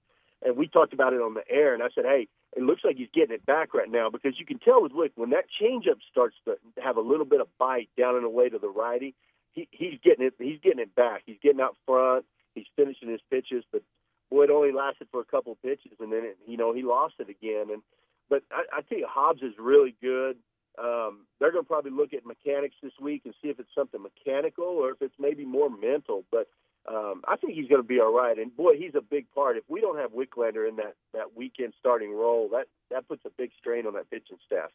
and 0.44 0.56
we 0.56 0.66
talked 0.66 0.92
about 0.92 1.12
it 1.12 1.20
on 1.20 1.34
the 1.34 1.44
air. 1.50 1.74
And 1.74 1.82
I 1.82 1.88
said, 1.94 2.04
hey, 2.04 2.28
it 2.56 2.62
looks 2.62 2.82
like 2.84 2.96
he's 2.96 3.08
getting 3.12 3.34
it 3.34 3.44
back 3.44 3.74
right 3.74 3.90
now 3.90 4.08
because 4.08 4.38
you 4.38 4.46
can 4.46 4.58
tell 4.58 4.82
with 4.82 4.92
Wick 4.92 5.12
when 5.14 5.30
that 5.30 5.44
changeup 5.60 5.98
starts 6.10 6.36
to 6.46 6.56
have 6.82 6.96
a 6.96 7.02
little 7.02 7.26
bit 7.26 7.40
of 7.40 7.48
bite 7.58 7.90
down 7.98 8.16
and 8.16 8.24
away 8.24 8.48
to 8.48 8.58
the 8.58 8.68
righty 8.68 9.14
he, 9.56 9.66
he's 9.72 9.98
getting 10.04 10.24
it. 10.24 10.34
He's 10.38 10.60
getting 10.62 10.78
it 10.78 10.94
back. 10.94 11.22
He's 11.26 11.38
getting 11.42 11.60
out 11.60 11.76
front. 11.86 12.24
He's 12.54 12.66
finishing 12.76 13.10
his 13.10 13.20
pitches, 13.30 13.64
but 13.72 13.82
boy, 14.30 14.44
it 14.44 14.50
only 14.50 14.72
lasted 14.72 15.08
for 15.10 15.20
a 15.20 15.24
couple 15.24 15.56
pitches, 15.56 15.92
and 15.98 16.12
then 16.12 16.20
it, 16.24 16.38
you 16.46 16.56
know 16.56 16.72
he 16.72 16.82
lost 16.82 17.14
it 17.18 17.28
again. 17.28 17.72
And 17.72 17.82
but 18.30 18.42
I, 18.52 18.78
I 18.78 18.80
tell 18.82 18.98
you, 18.98 19.06
Hobbs 19.08 19.42
is 19.42 19.54
really 19.58 19.94
good. 20.00 20.36
Um, 20.78 21.26
they're 21.40 21.52
going 21.52 21.64
to 21.64 21.68
probably 21.68 21.90
look 21.90 22.12
at 22.12 22.26
mechanics 22.26 22.76
this 22.82 22.92
week 23.00 23.22
and 23.24 23.34
see 23.42 23.48
if 23.48 23.58
it's 23.58 23.74
something 23.74 24.00
mechanical 24.02 24.64
or 24.64 24.90
if 24.90 25.00
it's 25.00 25.14
maybe 25.18 25.44
more 25.44 25.70
mental. 25.70 26.24
But 26.30 26.48
um, 26.86 27.22
I 27.26 27.36
think 27.36 27.54
he's 27.54 27.68
going 27.68 27.82
to 27.82 27.86
be 27.86 28.00
all 28.00 28.14
right. 28.14 28.38
And 28.38 28.54
boy, 28.54 28.74
he's 28.78 28.94
a 28.94 29.00
big 29.00 29.30
part. 29.34 29.56
If 29.56 29.64
we 29.68 29.80
don't 29.80 29.98
have 29.98 30.12
Wicklander 30.12 30.68
in 30.68 30.76
that 30.76 30.94
that 31.14 31.34
weekend 31.34 31.72
starting 31.78 32.14
role, 32.14 32.48
that 32.52 32.66
that 32.90 33.08
puts 33.08 33.24
a 33.24 33.30
big 33.36 33.50
strain 33.58 33.86
on 33.86 33.94
that 33.94 34.10
pitching 34.10 34.38
staff. 34.44 34.70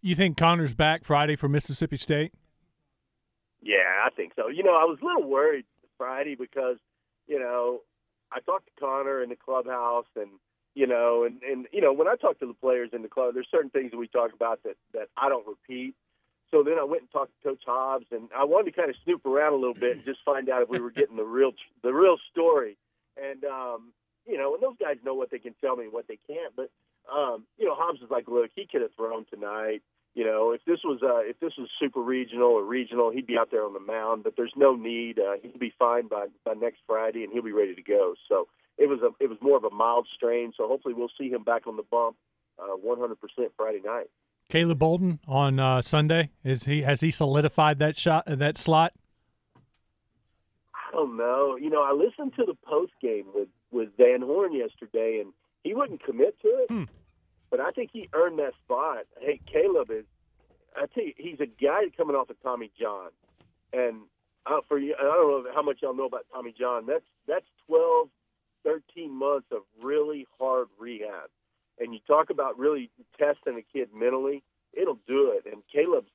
You 0.00 0.14
think 0.14 0.38
Connor's 0.38 0.74
back 0.74 1.04
Friday 1.04 1.36
for 1.36 1.48
Mississippi 1.48 1.98
State? 1.98 2.32
Yeah, 3.60 4.06
I 4.06 4.10
think 4.10 4.32
so. 4.34 4.48
You 4.48 4.62
know, 4.62 4.72
I 4.72 4.84
was 4.84 4.98
a 5.02 5.04
little 5.04 5.28
worried 5.28 5.66
Friday 5.98 6.34
because, 6.34 6.78
you 7.26 7.38
know, 7.38 7.82
I 8.32 8.40
talked 8.40 8.66
to 8.66 8.72
Connor 8.80 9.22
in 9.22 9.28
the 9.28 9.36
clubhouse 9.36 10.06
and 10.16 10.30
you 10.74 10.86
know, 10.86 11.24
and 11.24 11.42
and 11.42 11.66
you 11.72 11.80
know, 11.80 11.92
when 11.92 12.08
I 12.08 12.14
talk 12.16 12.38
to 12.40 12.46
the 12.46 12.54
players 12.54 12.90
in 12.92 13.02
the 13.02 13.08
club, 13.08 13.34
there's 13.34 13.48
certain 13.50 13.70
things 13.70 13.90
that 13.90 13.98
we 13.98 14.08
talk 14.08 14.32
about 14.32 14.62
that 14.64 14.76
that 14.92 15.08
I 15.16 15.28
don't 15.28 15.46
repeat. 15.46 15.94
So 16.50 16.64
then 16.64 16.78
I 16.80 16.84
went 16.84 17.02
and 17.02 17.10
talked 17.10 17.30
to 17.42 17.48
Coach 17.48 17.62
Hobbs, 17.64 18.06
and 18.10 18.28
I 18.36 18.44
wanted 18.44 18.72
to 18.72 18.76
kind 18.76 18.90
of 18.90 18.96
snoop 19.04 19.24
around 19.24 19.52
a 19.52 19.56
little 19.56 19.74
bit 19.74 19.96
and 19.96 20.04
just 20.04 20.18
find 20.24 20.48
out 20.48 20.62
if 20.62 20.68
we 20.68 20.80
were 20.80 20.90
getting 20.90 21.16
the 21.16 21.24
real 21.24 21.52
the 21.82 21.92
real 21.92 22.16
story. 22.30 22.76
And 23.16 23.44
um, 23.44 23.92
you 24.26 24.38
know, 24.38 24.54
and 24.54 24.62
those 24.62 24.76
guys 24.80 24.96
know 25.04 25.14
what 25.14 25.30
they 25.30 25.38
can 25.38 25.54
tell 25.60 25.76
me 25.76 25.84
and 25.84 25.92
what 25.92 26.08
they 26.08 26.18
can't. 26.26 26.54
But 26.56 26.70
um, 27.12 27.44
you 27.58 27.66
know, 27.66 27.74
Hobbs 27.76 28.00
is 28.00 28.10
like, 28.10 28.28
look, 28.28 28.50
he 28.54 28.66
could 28.66 28.82
have 28.82 28.94
thrown 28.96 29.26
tonight. 29.26 29.82
You 30.14 30.24
know, 30.24 30.50
if 30.50 30.64
this 30.64 30.80
was 30.84 31.00
uh, 31.02 31.20
if 31.28 31.38
this 31.40 31.52
was 31.56 31.68
super 31.78 32.00
regional 32.00 32.48
or 32.48 32.64
regional, 32.64 33.10
he'd 33.10 33.26
be 33.26 33.38
out 33.38 33.50
there 33.50 33.64
on 33.64 33.72
the 33.72 33.80
mound. 33.80 34.24
But 34.24 34.34
there's 34.36 34.52
no 34.56 34.74
need. 34.74 35.18
Uh, 35.20 35.34
he'll 35.40 35.58
be 35.58 35.72
fine 35.78 36.08
by 36.08 36.26
by 36.44 36.54
next 36.54 36.78
Friday, 36.86 37.22
and 37.22 37.32
he'll 37.32 37.42
be 37.42 37.52
ready 37.52 37.74
to 37.74 37.82
go. 37.82 38.14
So 38.28 38.48
it 38.80 38.88
was 38.88 39.00
a 39.02 39.10
it 39.22 39.28
was 39.28 39.38
more 39.40 39.56
of 39.56 39.64
a 39.64 39.70
mild 39.70 40.08
strain. 40.12 40.52
So 40.56 40.66
hopefully 40.66 40.94
we'll 40.94 41.12
see 41.16 41.28
him 41.28 41.44
back 41.44 41.66
on 41.66 41.76
the 41.76 41.84
bump, 41.88 42.16
uh, 42.58 42.76
100% 42.84 43.14
Friday 43.56 43.80
night. 43.84 44.06
Caleb 44.48 44.78
Bolden 44.80 45.20
on 45.28 45.60
uh, 45.60 45.82
Sunday 45.82 46.30
is 46.42 46.64
he 46.64 46.82
has 46.82 47.00
he 47.00 47.10
solidified 47.10 47.78
that 47.78 47.96
shot 47.96 48.24
that 48.26 48.56
slot? 48.56 48.92
I 50.74 50.92
don't 50.92 51.16
know. 51.16 51.56
You 51.56 51.70
know, 51.70 51.82
I 51.82 51.92
listened 51.92 52.32
to 52.36 52.44
the 52.44 52.56
post 52.64 52.92
game 53.00 53.26
with 53.34 53.48
with 53.70 53.90
Van 53.96 54.22
Horn 54.22 54.52
yesterday, 54.54 55.20
and 55.22 55.32
he 55.62 55.74
wouldn't 55.74 56.02
commit 56.02 56.40
to 56.40 56.48
it. 56.48 56.66
Hmm. 56.68 56.84
But 57.50 57.60
I 57.60 57.70
think 57.70 57.90
he 57.92 58.08
earned 58.14 58.38
that 58.38 58.54
spot. 58.64 59.04
Hey, 59.20 59.40
Caleb 59.52 59.90
is. 59.90 60.04
I 60.74 60.86
tell 60.94 61.04
you, 61.04 61.12
he's 61.16 61.40
a 61.40 61.46
guy 61.46 61.82
coming 61.96 62.16
off 62.16 62.30
of 62.30 62.40
Tommy 62.42 62.70
John, 62.80 63.10
and 63.72 64.02
uh, 64.46 64.60
for 64.68 64.78
you, 64.78 64.94
I 64.98 65.02
don't 65.02 65.44
know 65.44 65.52
how 65.52 65.62
much 65.62 65.78
y'all 65.82 65.94
know 65.94 66.06
about 66.06 66.26
Tommy 66.32 66.54
John. 66.58 66.86
That's 66.86 67.04
that's 67.26 67.46
12, 67.66 68.08
13 68.64 69.10
months 69.10 69.46
of 69.52 69.62
really 69.82 70.26
hard 70.38 70.68
rehab, 70.78 71.30
and 71.78 71.94
you 71.94 72.00
talk 72.06 72.30
about 72.30 72.58
really 72.58 72.90
testing 73.18 73.56
a 73.56 73.62
kid 73.62 73.88
mentally. 73.94 74.42
It'll 74.72 74.98
do 75.06 75.32
it. 75.32 75.50
And 75.50 75.62
Caleb's 75.72 76.10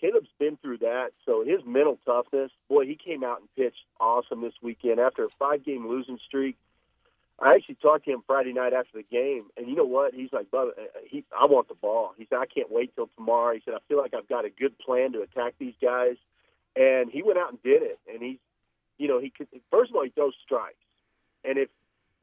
Caleb's 0.00 0.28
been 0.38 0.56
through 0.58 0.78
that, 0.78 1.12
so 1.24 1.44
his 1.44 1.60
mental 1.64 1.98
toughness. 2.04 2.50
Boy, 2.68 2.86
he 2.86 2.94
came 2.94 3.24
out 3.24 3.40
and 3.40 3.48
pitched 3.54 3.84
awesome 4.00 4.42
this 4.42 4.54
weekend 4.60 5.00
after 5.00 5.24
a 5.24 5.28
five 5.38 5.64
game 5.64 5.88
losing 5.88 6.18
streak. 6.26 6.56
I 7.38 7.54
actually 7.54 7.76
talked 7.76 8.04
to 8.04 8.12
him 8.12 8.22
Friday 8.26 8.52
night 8.52 8.72
after 8.72 8.98
the 8.98 9.02
game, 9.02 9.46
and 9.56 9.68
you 9.68 9.74
know 9.74 9.84
what? 9.84 10.14
He's 10.14 10.32
like, 10.32 10.50
"Bubba, 10.50 10.70
uh, 10.70 10.82
he, 11.04 11.24
I 11.36 11.46
want 11.46 11.68
the 11.68 11.74
ball." 11.74 12.14
He 12.16 12.26
said, 12.28 12.38
"I 12.38 12.46
can't 12.46 12.70
wait 12.70 12.94
till 12.94 13.08
tomorrow." 13.16 13.54
He 13.54 13.62
said, 13.64 13.74
"I 13.74 13.78
feel 13.88 13.98
like 13.98 14.14
I've 14.14 14.28
got 14.28 14.44
a 14.44 14.50
good 14.50 14.78
plan 14.78 15.12
to 15.12 15.22
attack 15.22 15.54
these 15.58 15.74
guys," 15.80 16.16
and 16.76 17.10
he 17.10 17.22
went 17.22 17.38
out 17.38 17.50
and 17.50 17.62
did 17.62 17.82
it. 17.82 17.98
And 18.12 18.22
he's, 18.22 18.38
you 18.98 19.08
know, 19.08 19.18
he 19.18 19.30
could, 19.30 19.48
first 19.70 19.90
of 19.90 19.96
all 19.96 20.04
he 20.04 20.10
throws 20.10 20.34
strikes, 20.44 20.76
and 21.44 21.58
if 21.58 21.68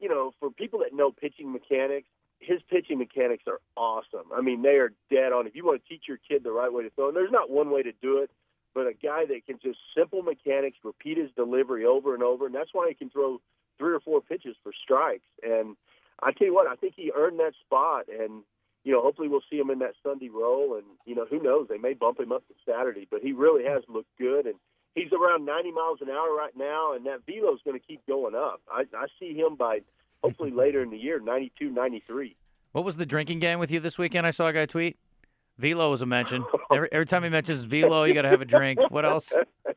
you 0.02 0.10
know, 0.10 0.34
for 0.40 0.50
people 0.50 0.80
that 0.80 0.94
know 0.94 1.12
pitching 1.12 1.54
mechanics, 1.54 2.08
his 2.40 2.60
pitching 2.70 2.98
mechanics 2.98 3.44
are 3.48 3.60
awesome. 3.78 4.26
I 4.36 4.42
mean, 4.42 4.64
they 4.64 4.78
are 4.78 4.92
dead 5.12 5.32
on. 5.32 5.46
If 5.46 5.56
you 5.56 5.64
want 5.64 5.82
to 5.84 5.88
teach 5.88 6.04
your 6.08 6.18
kid 6.18 6.44
the 6.44 6.52
right 6.52 6.74
way 6.74 6.84
to 6.84 6.90
throw, 6.90 7.08
and 7.08 7.16
there's 7.16 7.32
not 7.32 7.52
one 7.52 7.70
way 7.70 7.84
to 7.84 7.92
do 8.02 8.18
it, 8.18 8.32
but 8.74 8.88
a 8.88 8.94
guy 8.94 9.26
that 9.26 9.46
can 9.46 9.60
just 9.62 9.78
simple 9.96 10.24
mechanics, 10.24 10.78
repeat 10.84 11.18
his 11.18 11.30
delivery 11.36 11.86
over 11.86 12.16
and 12.16 12.24
over, 12.24 12.48
and 12.48 12.56
that's 12.56 12.74
why 12.74 12.88
he 12.90 12.96
can 12.96 13.10
throw 13.10 13.40
three 13.78 13.94
or 13.94 14.00
four 14.00 14.22
pitches 14.22 14.56
for 14.64 14.72
strikes. 14.84 15.28
And 15.44 15.76
I 16.22 16.32
tell 16.32 16.48
you 16.48 16.54
what, 16.54 16.68
I 16.68 16.76
think 16.76 16.94
he 16.96 17.12
earned 17.16 17.40
that 17.40 17.54
spot. 17.66 18.06
And 18.08 18.44
you 18.84 18.92
know, 18.92 19.02
hopefully 19.02 19.28
we'll 19.28 19.44
see 19.50 19.60
him 19.60 19.70
in 19.70 19.80
that 19.80 19.94
Sunday 20.02 20.30
role. 20.30 20.76
And 20.76 20.86
you 21.06 21.14
know, 21.16 21.26
who 21.30 21.42
knows? 21.42 21.68
They 21.70 21.78
may 21.78 21.94
bump 21.94 22.20
him 22.20 22.32
up 22.32 22.48
to 22.48 22.54
Saturday, 22.66 23.08
but 23.10 23.22
he 23.22 23.34
really 23.34 23.64
has 23.66 23.84
looked 23.88 24.18
good. 24.18 24.48
And 24.48 24.56
he's 24.96 25.12
around 25.14 25.46
90 25.46 25.72
miles 25.72 26.00
an 26.02 26.10
hour 26.10 26.34
right 26.36 26.56
now, 26.56 26.94
and 26.94 27.06
that 27.06 27.26
velo 27.26 27.54
is 27.54 27.60
going 27.64 27.80
to 27.80 27.86
keep 27.86 28.06
going 28.08 28.36
up. 28.36 28.62
I, 28.70 28.84
I 28.96 29.08
see 29.20 29.34
him 29.34 29.56
by 29.56 29.80
hopefully 30.24 30.52
later 30.52 30.82
in 30.82 30.90
the 30.90 30.98
year, 30.98 31.20
92, 31.20 31.70
93. 31.70 32.36
What 32.72 32.86
was 32.86 32.98
the 32.98 33.06
drinking 33.06 33.40
game 33.40 33.60
with 33.60 33.72
you 33.72 33.80
this 33.80 33.98
weekend? 33.98 34.26
I 34.26 34.32
saw 34.32 34.48
a 34.48 34.54
guy 34.54 34.66
tweet. 34.66 34.98
Velo 35.58 35.90
was 35.90 36.02
a 36.02 36.06
mention. 36.06 36.46
Every, 36.72 36.90
every 36.92 37.06
time 37.06 37.24
he 37.24 37.30
mentions 37.30 37.62
velo, 37.64 38.04
you 38.06 38.14
got 38.14 38.22
to 38.22 38.30
have 38.30 38.42
a 38.42 38.46
drink. 38.46 38.80
What 38.90 39.06
else? 39.06 39.34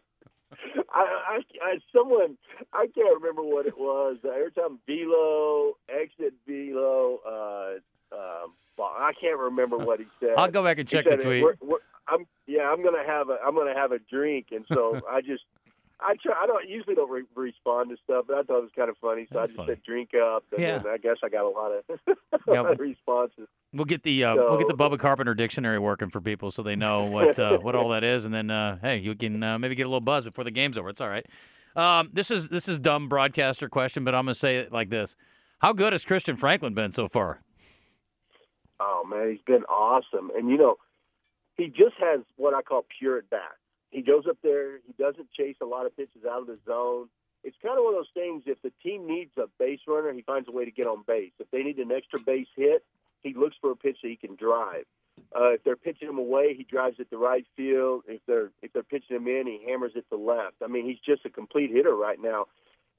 I, 0.94 1.00
I, 1.00 1.40
I, 1.60 1.78
someone, 1.92 2.38
I 2.72 2.86
can't 2.94 3.20
remember 3.20 3.42
what 3.42 3.66
it 3.66 3.76
was. 3.76 4.18
Uh, 4.24 4.28
every 4.28 4.52
time 4.52 4.78
velo, 4.86 5.72
exit 5.88 6.34
velo, 6.46 7.18
uh, 7.26 7.80
um, 8.14 8.52
I 8.78 9.12
can't 9.20 9.38
remember 9.38 9.78
what 9.78 10.00
he 10.00 10.06
said. 10.20 10.30
I'll 10.36 10.50
go 10.50 10.62
back 10.64 10.78
and 10.78 10.88
check 10.88 11.04
the 11.04 11.16
tweet. 11.16 11.42
We're, 11.42 11.54
we're, 11.60 11.78
I'm, 12.08 12.26
yeah, 12.46 12.62
I'm 12.70 12.82
gonna 12.82 13.04
have 13.06 13.28
a, 13.30 13.38
I'm 13.44 13.54
gonna 13.54 13.74
have 13.74 13.92
a 13.92 13.98
drink, 13.98 14.48
and 14.52 14.64
so 14.72 15.00
I 15.10 15.20
just, 15.20 15.42
I 16.00 16.16
try. 16.22 16.34
I 16.42 16.46
don't 16.46 16.68
usually 16.68 16.94
don't 16.94 17.10
re- 17.10 17.22
respond 17.34 17.90
to 17.90 17.96
stuff, 18.04 18.26
but 18.28 18.36
I 18.36 18.42
thought 18.42 18.58
it 18.58 18.62
was 18.62 18.70
kind 18.76 18.90
of 18.90 18.96
funny, 18.98 19.26
so 19.32 19.38
That's 19.38 19.44
I 19.44 19.46
just 19.46 19.56
funny. 19.56 19.68
said 19.72 19.82
drink 19.84 20.10
up, 20.14 20.44
and 20.52 20.60
Yeah. 20.60 20.82
I 20.90 20.98
guess 20.98 21.16
I 21.22 21.28
got 21.28 21.44
a 21.44 21.48
lot 21.48 21.70
of, 21.72 21.84
a 22.48 22.50
lot 22.52 22.72
of 22.72 22.78
responses. 22.78 23.46
We'll 23.72 23.84
get 23.86 24.02
the 24.02 24.24
uh, 24.24 24.34
we'll 24.34 24.58
get 24.58 24.68
the 24.68 24.74
Bubba 24.74 24.98
Carpenter 24.98 25.34
dictionary 25.34 25.78
working 25.78 26.10
for 26.10 26.20
people 26.20 26.50
so 26.50 26.62
they 26.62 26.76
know 26.76 27.04
what 27.04 27.38
uh, 27.38 27.58
what 27.62 27.74
all 27.74 27.88
that 27.90 28.04
is, 28.04 28.24
and 28.24 28.34
then 28.34 28.50
uh, 28.50 28.78
hey, 28.82 28.98
you 28.98 29.14
can 29.14 29.42
uh, 29.42 29.58
maybe 29.58 29.74
get 29.74 29.84
a 29.84 29.88
little 29.88 30.00
buzz 30.00 30.24
before 30.24 30.44
the 30.44 30.50
game's 30.50 30.76
over. 30.76 30.88
It's 30.90 31.00
all 31.00 31.08
right. 31.08 31.26
Um, 31.76 32.10
this 32.12 32.30
is 32.30 32.48
this 32.50 32.68
is 32.68 32.78
dumb 32.78 33.08
broadcaster 33.08 33.68
question, 33.68 34.04
but 34.04 34.14
I'm 34.14 34.24
gonna 34.26 34.34
say 34.34 34.58
it 34.58 34.72
like 34.72 34.90
this: 34.90 35.16
How 35.60 35.72
good 35.72 35.92
has 35.92 36.04
Christian 36.04 36.36
Franklin 36.36 36.74
been 36.74 36.92
so 36.92 37.08
far? 37.08 37.40
Oh 38.84 39.04
man, 39.08 39.30
he's 39.30 39.44
been 39.46 39.64
awesome, 39.64 40.30
and 40.36 40.50
you 40.50 40.58
know, 40.58 40.76
he 41.56 41.68
just 41.68 41.96
has 41.98 42.20
what 42.36 42.52
I 42.52 42.60
call 42.60 42.84
pure 42.98 43.18
at 43.18 43.30
bat. 43.30 43.56
He 43.90 44.02
goes 44.02 44.24
up 44.28 44.36
there, 44.42 44.78
he 44.86 44.92
doesn't 44.98 45.30
chase 45.32 45.56
a 45.62 45.66
lot 45.66 45.86
of 45.86 45.96
pitches 45.96 46.24
out 46.30 46.40
of 46.42 46.46
the 46.48 46.58
zone. 46.66 47.08
It's 47.44 47.56
kind 47.62 47.78
of 47.78 47.84
one 47.84 47.94
of 47.94 48.00
those 48.00 48.14
things. 48.14 48.42
If 48.46 48.60
the 48.62 48.72
team 48.82 49.06
needs 49.06 49.30
a 49.38 49.44
base 49.58 49.80
runner, 49.86 50.12
he 50.12 50.22
finds 50.22 50.48
a 50.48 50.52
way 50.52 50.64
to 50.64 50.70
get 50.70 50.86
on 50.86 51.04
base. 51.06 51.32
If 51.38 51.50
they 51.50 51.62
need 51.62 51.78
an 51.78 51.92
extra 51.92 52.18
base 52.20 52.48
hit, 52.56 52.84
he 53.22 53.34
looks 53.34 53.56
for 53.60 53.70
a 53.70 53.76
pitch 53.76 53.98
that 54.02 54.08
he 54.08 54.16
can 54.16 54.34
drive. 54.34 54.84
Uh, 55.34 55.52
if 55.52 55.64
they're 55.64 55.76
pitching 55.76 56.08
him 56.08 56.18
away, 56.18 56.54
he 56.54 56.64
drives 56.64 56.98
it 56.98 57.08
to 57.10 57.16
right 57.16 57.46
field. 57.56 58.02
If 58.08 58.20
they're 58.26 58.50
if 58.62 58.72
they're 58.72 58.82
pitching 58.82 59.16
him 59.16 59.28
in, 59.28 59.46
he 59.46 59.64
hammers 59.66 59.92
it 59.94 60.06
to 60.10 60.16
left. 60.16 60.56
I 60.62 60.66
mean, 60.66 60.86
he's 60.86 60.98
just 61.04 61.24
a 61.24 61.30
complete 61.30 61.70
hitter 61.70 61.94
right 61.94 62.20
now, 62.20 62.46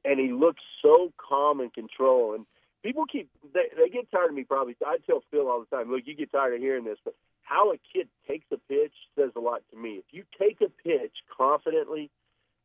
and 0.04 0.20
he 0.20 0.32
looks 0.32 0.62
so 0.82 1.12
calm 1.18 1.60
and 1.60 1.74
control. 1.74 2.34
And 2.34 2.46
people 2.86 3.06
keep 3.12 3.30
they, 3.54 3.66
they 3.76 3.90
get 3.90 4.10
tired 4.12 4.30
of 4.30 4.36
me 4.36 4.44
probably. 4.44 4.76
I 4.86 4.98
tell 5.06 5.24
Phil 5.32 5.50
all 5.50 5.66
the 5.68 5.76
time, 5.76 5.92
look, 5.92 6.04
you 6.06 6.16
get 6.16 6.32
tired 6.32 6.54
of 6.54 6.60
hearing 6.62 6.86
this, 6.86 7.00
but 7.04 7.16
how 7.42 7.72
a 7.72 7.78
kid 7.94 8.08
takes 8.28 8.46
a 8.52 8.58
pitch 8.70 8.94
says 9.18 9.32
a 9.36 9.40
lot 9.40 9.62
to 9.72 9.78
me. 9.78 9.96
If 9.96 10.06
you 10.12 10.24
take 10.40 10.62
a 10.62 10.70
pitch 10.70 11.14
confidently, 11.36 12.12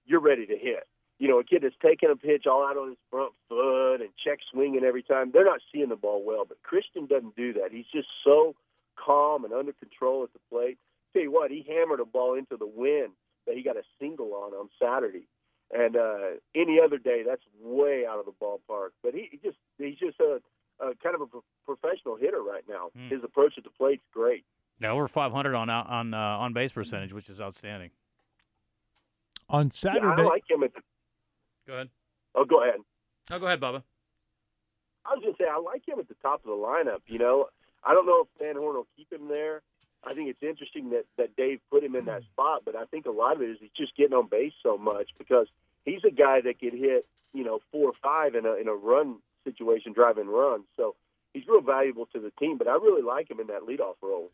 you're 0.06 0.20
ready 0.20 0.46
to 0.46 0.56
hit. 0.56 0.86
You 1.18 1.28
know, 1.28 1.38
a 1.38 1.44
kid 1.44 1.62
that's 1.62 1.74
taking 1.82 2.10
a 2.10 2.16
pitch 2.16 2.46
all 2.46 2.66
out 2.66 2.76
on 2.76 2.88
his 2.88 2.98
front 3.10 3.32
foot 3.48 4.00
and 4.00 4.10
check 4.24 4.38
swinging 4.52 4.84
every 4.84 5.02
time, 5.02 5.30
they're 5.32 5.44
not 5.44 5.60
seeing 5.72 5.88
the 5.88 5.96
ball 5.96 6.22
well. 6.24 6.44
But 6.46 6.62
Christian 6.62 7.06
doesn't 7.06 7.36
do 7.36 7.52
that. 7.54 7.72
He's 7.72 7.90
just 7.92 8.08
so 8.24 8.54
calm 8.96 9.44
and 9.44 9.52
under 9.52 9.72
control 9.72 10.22
at 10.22 10.32
the 10.32 10.38
plate. 10.50 10.78
Tell 11.12 11.22
you 11.22 11.32
what, 11.32 11.50
he 11.50 11.64
hammered 11.68 12.00
a 12.00 12.04
ball 12.04 12.34
into 12.34 12.56
the 12.56 12.66
wind 12.66 13.12
that 13.46 13.56
he 13.56 13.62
got 13.62 13.76
a 13.76 13.82
single 13.98 14.32
on 14.34 14.52
on 14.52 14.68
Saturday. 14.80 15.26
And 15.72 15.96
uh, 15.96 16.40
any 16.54 16.80
other 16.84 16.98
day, 16.98 17.22
that's 17.26 17.42
way 17.62 18.04
out 18.08 18.18
of 18.18 18.24
the 18.24 18.32
ballpark. 18.32 18.90
But 19.02 19.14
he, 19.14 19.28
he 19.30 19.38
just 19.42 19.58
he's 19.82 19.98
just 19.98 20.18
a, 20.20 20.40
a 20.80 20.94
kind 21.02 21.14
of 21.14 21.22
a 21.22 21.26
professional 21.64 22.16
hitter 22.16 22.42
right 22.42 22.64
now. 22.68 22.90
Hmm. 22.96 23.08
His 23.08 23.22
approach 23.24 23.54
at 23.58 23.64
the 23.64 23.70
plate's 23.70 24.02
great. 24.12 24.44
Yeah, 24.80 24.92
over 24.92 25.08
500 25.08 25.54
on 25.54 25.68
on 25.68 26.14
uh, 26.14 26.16
on 26.16 26.52
base 26.52 26.72
percentage, 26.72 27.12
which 27.12 27.28
is 27.28 27.40
outstanding. 27.40 27.90
On 29.48 29.66
Yeah, 29.66 29.70
Saturday, 29.72 30.06
I 30.06 30.22
like 30.22 30.44
him 30.48 30.62
at 30.62 30.72
the. 30.74 30.80
Go 31.66 31.74
ahead. 31.74 31.88
Oh, 32.34 32.44
go 32.44 32.62
ahead. 32.62 32.80
Oh, 33.30 33.38
go 33.38 33.46
ahead, 33.46 33.60
Bubba. 33.60 33.82
I 35.04 35.14
was 35.14 35.24
just 35.24 35.38
to 35.38 35.44
say 35.44 35.48
I 35.50 35.58
like 35.58 35.86
him 35.86 35.98
at 35.98 36.08
the 36.08 36.14
top 36.22 36.40
of 36.44 36.46
the 36.46 36.56
lineup. 36.56 37.00
You 37.06 37.18
know, 37.18 37.46
I 37.84 37.94
don't 37.94 38.06
know 38.06 38.22
if 38.22 38.28
Van 38.38 38.56
Horn 38.56 38.76
will 38.76 38.86
keep 38.96 39.12
him 39.12 39.28
there. 39.28 39.62
I 40.04 40.14
think 40.14 40.30
it's 40.30 40.42
interesting 40.42 40.90
that 40.90 41.04
that 41.18 41.36
Dave 41.36 41.60
put 41.70 41.84
him 41.84 41.94
in 41.94 42.06
that 42.06 42.22
spot, 42.32 42.62
but 42.64 42.74
I 42.74 42.84
think 42.86 43.06
a 43.06 43.10
lot 43.10 43.36
of 43.36 43.42
it 43.42 43.50
is 43.50 43.58
he's 43.60 43.70
just 43.76 43.96
getting 43.96 44.14
on 44.14 44.28
base 44.28 44.52
so 44.62 44.78
much 44.78 45.10
because 45.18 45.46
he's 45.84 46.00
a 46.06 46.10
guy 46.10 46.40
that 46.40 46.58
could 46.58 46.72
hit 46.72 47.06
you 47.34 47.44
know 47.44 47.60
four 47.70 47.88
or 47.90 47.92
five 48.02 48.34
in 48.34 48.46
a 48.46 48.54
in 48.54 48.68
a 48.68 48.74
run 48.74 49.16
situation, 49.44 49.92
driving 49.92 50.28
runs. 50.28 50.64
So 50.76 50.94
he's 51.32 51.44
real 51.48 51.60
valuable 51.60 52.06
to 52.12 52.20
the 52.20 52.32
team. 52.38 52.58
But 52.58 52.68
I 52.68 52.72
really 52.72 53.02
like 53.02 53.30
him 53.30 53.40
in 53.40 53.46
that 53.48 53.62
leadoff 53.62 53.96
role. 54.02 54.30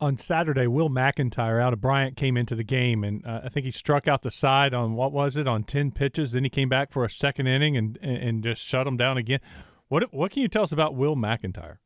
on 0.00 0.16
Saturday, 0.18 0.66
Will 0.66 0.90
McIntyre 0.90 1.62
out 1.62 1.72
of 1.72 1.80
Bryant 1.80 2.16
came 2.16 2.36
into 2.36 2.54
the 2.54 2.64
game, 2.64 3.04
and 3.04 3.24
uh, 3.24 3.42
I 3.44 3.48
think 3.48 3.64
he 3.64 3.70
struck 3.72 4.08
out 4.08 4.22
the 4.22 4.30
side 4.30 4.74
on 4.74 4.94
what 4.94 5.12
was 5.12 5.36
it 5.36 5.46
on 5.46 5.64
ten 5.64 5.90
pitches. 5.92 6.32
Then 6.32 6.44
he 6.44 6.50
came 6.50 6.68
back 6.68 6.90
for 6.90 7.04
a 7.04 7.10
second 7.10 7.46
inning 7.46 7.76
and 7.76 7.98
and, 8.02 8.16
and 8.16 8.42
just 8.42 8.62
shut 8.62 8.86
him 8.86 8.96
down 8.96 9.16
again. 9.16 9.40
What 9.88 10.12
what 10.12 10.32
can 10.32 10.42
you 10.42 10.48
tell 10.48 10.62
us 10.64 10.72
about 10.72 10.94
Will 10.94 11.16
McIntyre? 11.16 11.78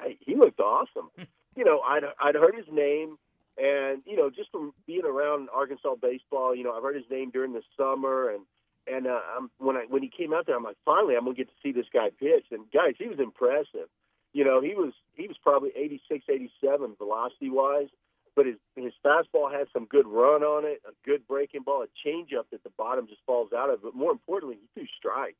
Hey, 0.00 0.18
he 0.20 0.34
looked 0.34 0.60
awesome. 0.60 1.10
you 1.56 1.64
know, 1.64 1.80
I'd 1.80 2.02
I'd 2.20 2.34
heard 2.34 2.54
his 2.54 2.66
name, 2.72 3.16
and 3.58 4.02
you 4.06 4.16
know, 4.16 4.30
just 4.30 4.50
from 4.50 4.72
being 4.86 5.04
around 5.04 5.48
Arkansas 5.54 5.96
baseball, 6.00 6.54
you 6.54 6.64
know, 6.64 6.72
I've 6.72 6.82
heard 6.82 6.96
his 6.96 7.10
name 7.10 7.30
during 7.30 7.52
the 7.52 7.62
summer, 7.76 8.30
and 8.30 8.44
and 8.86 9.06
uh, 9.06 9.20
I'm, 9.36 9.50
when 9.58 9.76
I 9.76 9.84
when 9.88 10.02
he 10.02 10.10
came 10.10 10.32
out 10.32 10.46
there, 10.46 10.56
I'm 10.56 10.64
like, 10.64 10.76
finally, 10.84 11.16
I'm 11.16 11.24
gonna 11.24 11.36
get 11.36 11.48
to 11.48 11.60
see 11.62 11.72
this 11.72 11.86
guy 11.92 12.10
pitch. 12.10 12.46
And 12.50 12.70
guys, 12.72 12.94
he 12.98 13.08
was 13.08 13.18
impressive. 13.18 13.88
You 14.32 14.44
know, 14.44 14.60
he 14.60 14.74
was 14.74 14.92
he 15.14 15.26
was 15.26 15.36
probably 15.42 15.70
86, 15.76 16.24
87 16.28 16.96
velocity 16.98 17.50
wise, 17.50 17.88
but 18.34 18.46
his 18.46 18.56
his 18.76 18.92
fastball 19.04 19.50
had 19.50 19.66
some 19.72 19.86
good 19.86 20.06
run 20.06 20.42
on 20.42 20.64
it, 20.64 20.82
a 20.86 20.92
good 21.04 21.26
breaking 21.26 21.62
ball, 21.62 21.82
a 21.82 22.08
changeup 22.08 22.44
that 22.52 22.62
the 22.62 22.70
bottom 22.76 23.06
just 23.08 23.22
falls 23.26 23.52
out 23.52 23.70
of. 23.70 23.82
But 23.82 23.94
more 23.94 24.12
importantly, 24.12 24.58
he 24.60 24.68
threw 24.74 24.86
strikes. 24.98 25.38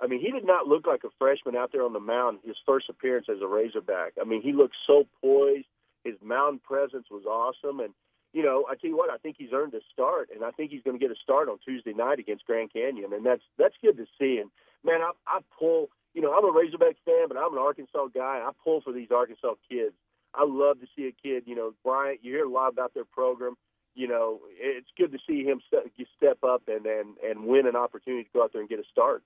I 0.00 0.06
mean, 0.06 0.20
he 0.20 0.30
did 0.30 0.46
not 0.46 0.68
look 0.68 0.86
like 0.86 1.02
a 1.04 1.10
freshman 1.18 1.56
out 1.56 1.72
there 1.72 1.82
on 1.82 1.92
the 1.92 2.00
mound. 2.00 2.38
His 2.44 2.56
first 2.64 2.88
appearance 2.88 3.26
as 3.28 3.42
a 3.42 3.48
Razorback. 3.48 4.12
I 4.20 4.24
mean, 4.24 4.42
he 4.42 4.52
looked 4.52 4.76
so 4.86 5.06
poised. 5.20 5.66
His 6.04 6.14
mound 6.22 6.62
presence 6.62 7.06
was 7.10 7.24
awesome, 7.24 7.80
and 7.80 7.92
you 8.32 8.42
know, 8.42 8.66
I 8.68 8.74
tell 8.74 8.90
you 8.90 8.96
what, 8.96 9.10
I 9.10 9.16
think 9.16 9.36
he's 9.38 9.52
earned 9.52 9.74
a 9.74 9.80
start, 9.92 10.28
and 10.34 10.44
I 10.44 10.50
think 10.50 10.70
he's 10.70 10.82
going 10.82 10.98
to 10.98 11.02
get 11.02 11.10
a 11.10 11.20
start 11.22 11.48
on 11.48 11.58
Tuesday 11.64 11.92
night 11.92 12.18
against 12.18 12.46
Grand 12.46 12.72
Canyon, 12.72 13.12
and 13.12 13.24
that's 13.24 13.42
that's 13.56 13.74
good 13.82 13.96
to 13.96 14.06
see. 14.18 14.38
And 14.38 14.50
man, 14.84 15.00
I, 15.00 15.12
I 15.26 15.40
pull. 15.58 15.90
You 16.14 16.22
know, 16.22 16.32
I'm 16.32 16.44
a 16.44 16.52
Razorback 16.52 16.96
fan, 17.04 17.28
but 17.28 17.36
I'm 17.36 17.52
an 17.52 17.58
Arkansas 17.58 18.08
guy. 18.14 18.42
I 18.42 18.50
pull 18.64 18.80
for 18.80 18.92
these 18.92 19.08
Arkansas 19.10 19.54
kids. 19.70 19.94
I 20.34 20.44
love 20.46 20.80
to 20.80 20.86
see 20.96 21.06
a 21.06 21.12
kid. 21.12 21.44
You 21.46 21.54
know, 21.54 21.74
Bryant. 21.84 22.20
You 22.22 22.32
hear 22.32 22.44
a 22.44 22.50
lot 22.50 22.68
about 22.72 22.94
their 22.94 23.04
program. 23.04 23.54
You 23.94 24.08
know, 24.08 24.40
it's 24.50 24.88
good 24.96 25.12
to 25.12 25.18
see 25.26 25.44
him 25.44 25.60
step, 25.66 26.38
up 26.44 26.62
and, 26.68 26.86
and 26.86 27.16
and 27.24 27.46
win 27.46 27.66
an 27.66 27.76
opportunity 27.76 28.24
to 28.24 28.30
go 28.32 28.44
out 28.44 28.52
there 28.52 28.60
and 28.60 28.68
get 28.68 28.78
a 28.78 28.84
start. 28.90 29.22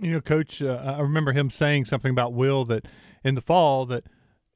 You 0.00 0.12
know, 0.12 0.20
Coach, 0.20 0.62
uh, 0.62 0.94
I 0.96 1.00
remember 1.00 1.32
him 1.32 1.50
saying 1.50 1.86
something 1.86 2.10
about 2.10 2.32
Will 2.32 2.64
that 2.66 2.86
in 3.24 3.34
the 3.34 3.40
fall 3.40 3.84
that 3.86 4.04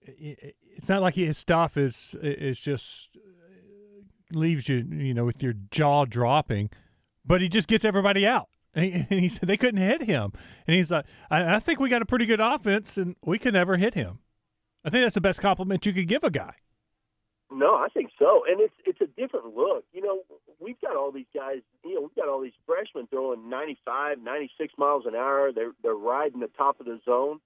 it's 0.00 0.88
not 0.88 1.02
like 1.02 1.14
his 1.14 1.36
stuff 1.36 1.76
is 1.76 2.16
is 2.22 2.60
just 2.60 3.16
leaves 4.34 4.68
you 4.68 4.86
you 4.90 5.14
know 5.14 5.24
with 5.24 5.42
your 5.42 5.54
jaw 5.70 6.04
dropping, 6.04 6.70
but 7.24 7.40
he 7.40 7.48
just 7.48 7.68
gets 7.68 7.84
everybody 7.84 8.26
out. 8.26 8.48
And 8.74 9.06
he, 9.10 9.28
said 9.28 9.48
they 9.48 9.58
couldn't 9.58 9.82
hit 9.82 10.04
him, 10.04 10.32
and 10.66 10.74
he's 10.74 10.90
like, 10.90 11.04
I, 11.30 11.58
think 11.58 11.78
we 11.78 11.90
got 11.90 12.00
a 12.00 12.06
pretty 12.06 12.24
good 12.24 12.40
offense, 12.40 12.96
and 12.96 13.16
we 13.22 13.38
could 13.38 13.52
never 13.52 13.76
hit 13.76 13.92
him. 13.92 14.20
I 14.82 14.88
think 14.88 15.04
that's 15.04 15.14
the 15.14 15.20
best 15.20 15.42
compliment 15.42 15.84
you 15.84 15.92
could 15.92 16.08
give 16.08 16.24
a 16.24 16.30
guy. 16.30 16.54
No, 17.50 17.74
I 17.74 17.88
think 17.92 18.10
so, 18.18 18.44
and 18.48 18.60
it's 18.60 18.74
it's 18.86 19.00
a 19.02 19.20
different 19.20 19.54
look. 19.54 19.84
You 19.92 20.00
know, 20.00 20.20
we've 20.58 20.80
got 20.80 20.96
all 20.96 21.12
these 21.12 21.26
guys. 21.34 21.58
You 21.84 21.96
know, 21.96 22.00
we've 22.00 22.14
got 22.14 22.28
all 22.28 22.40
these 22.40 22.56
freshmen 22.66 23.08
throwing 23.08 23.50
95, 23.50 24.18
96 24.22 24.72
miles 24.78 25.04
an 25.06 25.14
hour. 25.14 25.52
They're 25.52 25.72
they're 25.82 25.92
riding 25.92 26.40
the 26.40 26.48
top 26.48 26.80
of 26.80 26.86
the 26.86 26.98
zone. 27.04 27.40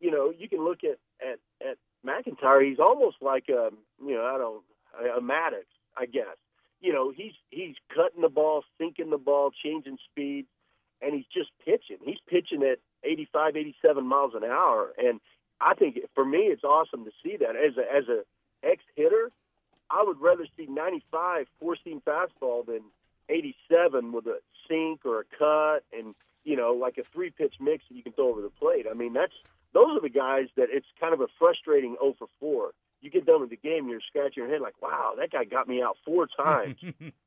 You 0.00 0.10
know, 0.10 0.34
you 0.36 0.50
can 0.50 0.62
look 0.62 0.80
at 0.84 0.98
at 1.26 1.38
at 1.66 1.78
McIntyre. 2.06 2.68
He's 2.68 2.78
almost 2.78 3.16
like 3.22 3.44
a 3.48 3.70
you 4.04 4.14
know 4.14 4.24
I 4.24 4.36
don't 4.36 4.62
a 5.16 5.20
Maddux, 5.20 5.64
I 5.96 6.06
guess. 6.06 6.36
You 6.80 6.92
know, 6.92 7.10
he's 7.10 7.32
he's 7.50 7.74
cutting 7.94 8.22
the 8.22 8.28
ball, 8.28 8.64
sinking 8.78 9.10
the 9.10 9.18
ball, 9.18 9.50
changing 9.50 9.98
speed, 10.10 10.46
and 11.02 11.14
he's 11.14 11.26
just 11.32 11.50
pitching. 11.64 11.98
He's 12.04 12.20
pitching 12.28 12.62
at 12.62 12.78
85, 13.04 13.56
87 13.56 14.06
miles 14.06 14.32
an 14.34 14.44
hour, 14.44 14.92
and 14.98 15.20
I 15.60 15.74
think 15.74 15.98
for 16.14 16.24
me 16.24 16.38
it's 16.38 16.64
awesome 16.64 17.04
to 17.04 17.10
see 17.22 17.36
that 17.38 17.56
as 17.56 17.76
a 17.76 17.96
as 17.96 18.08
a 18.08 18.22
ex 18.66 18.82
hitter. 18.96 19.30
I 19.90 20.04
would 20.06 20.20
rather 20.20 20.46
see 20.56 20.66
95 20.66 21.46
four 21.58 21.76
seam 21.82 22.02
fastball 22.06 22.66
than 22.66 22.82
87 23.28 24.12
with 24.12 24.26
a 24.26 24.38
sink 24.68 25.04
or 25.04 25.20
a 25.20 25.24
cut 25.38 25.84
and 25.96 26.14
you 26.44 26.56
know 26.56 26.72
like 26.72 26.98
a 26.98 27.04
three 27.12 27.30
pitch 27.30 27.54
mix 27.60 27.84
that 27.88 27.96
you 27.96 28.02
can 28.02 28.12
throw 28.12 28.28
over 28.28 28.42
the 28.42 28.50
plate. 28.50 28.86
I 28.90 28.94
mean 28.94 29.14
that's 29.14 29.32
those 29.72 29.96
are 29.96 30.00
the 30.00 30.08
guys 30.08 30.46
that 30.56 30.68
it's 30.70 30.86
kind 31.00 31.14
of 31.14 31.20
a 31.20 31.28
frustrating 31.38 31.96
0 32.00 32.14
for 32.18 32.28
4. 32.40 32.70
You 33.00 33.10
get 33.10 33.26
done 33.26 33.40
with 33.40 33.50
the 33.50 33.56
game, 33.56 33.84
and 33.84 33.90
you're 33.90 34.00
scratching 34.08 34.42
your 34.42 34.50
head 34.52 34.60
like, 34.60 34.80
wow, 34.82 35.12
that 35.18 35.30
guy 35.30 35.44
got 35.44 35.68
me 35.68 35.82
out 35.82 35.96
four 36.04 36.26
times, 36.36 36.76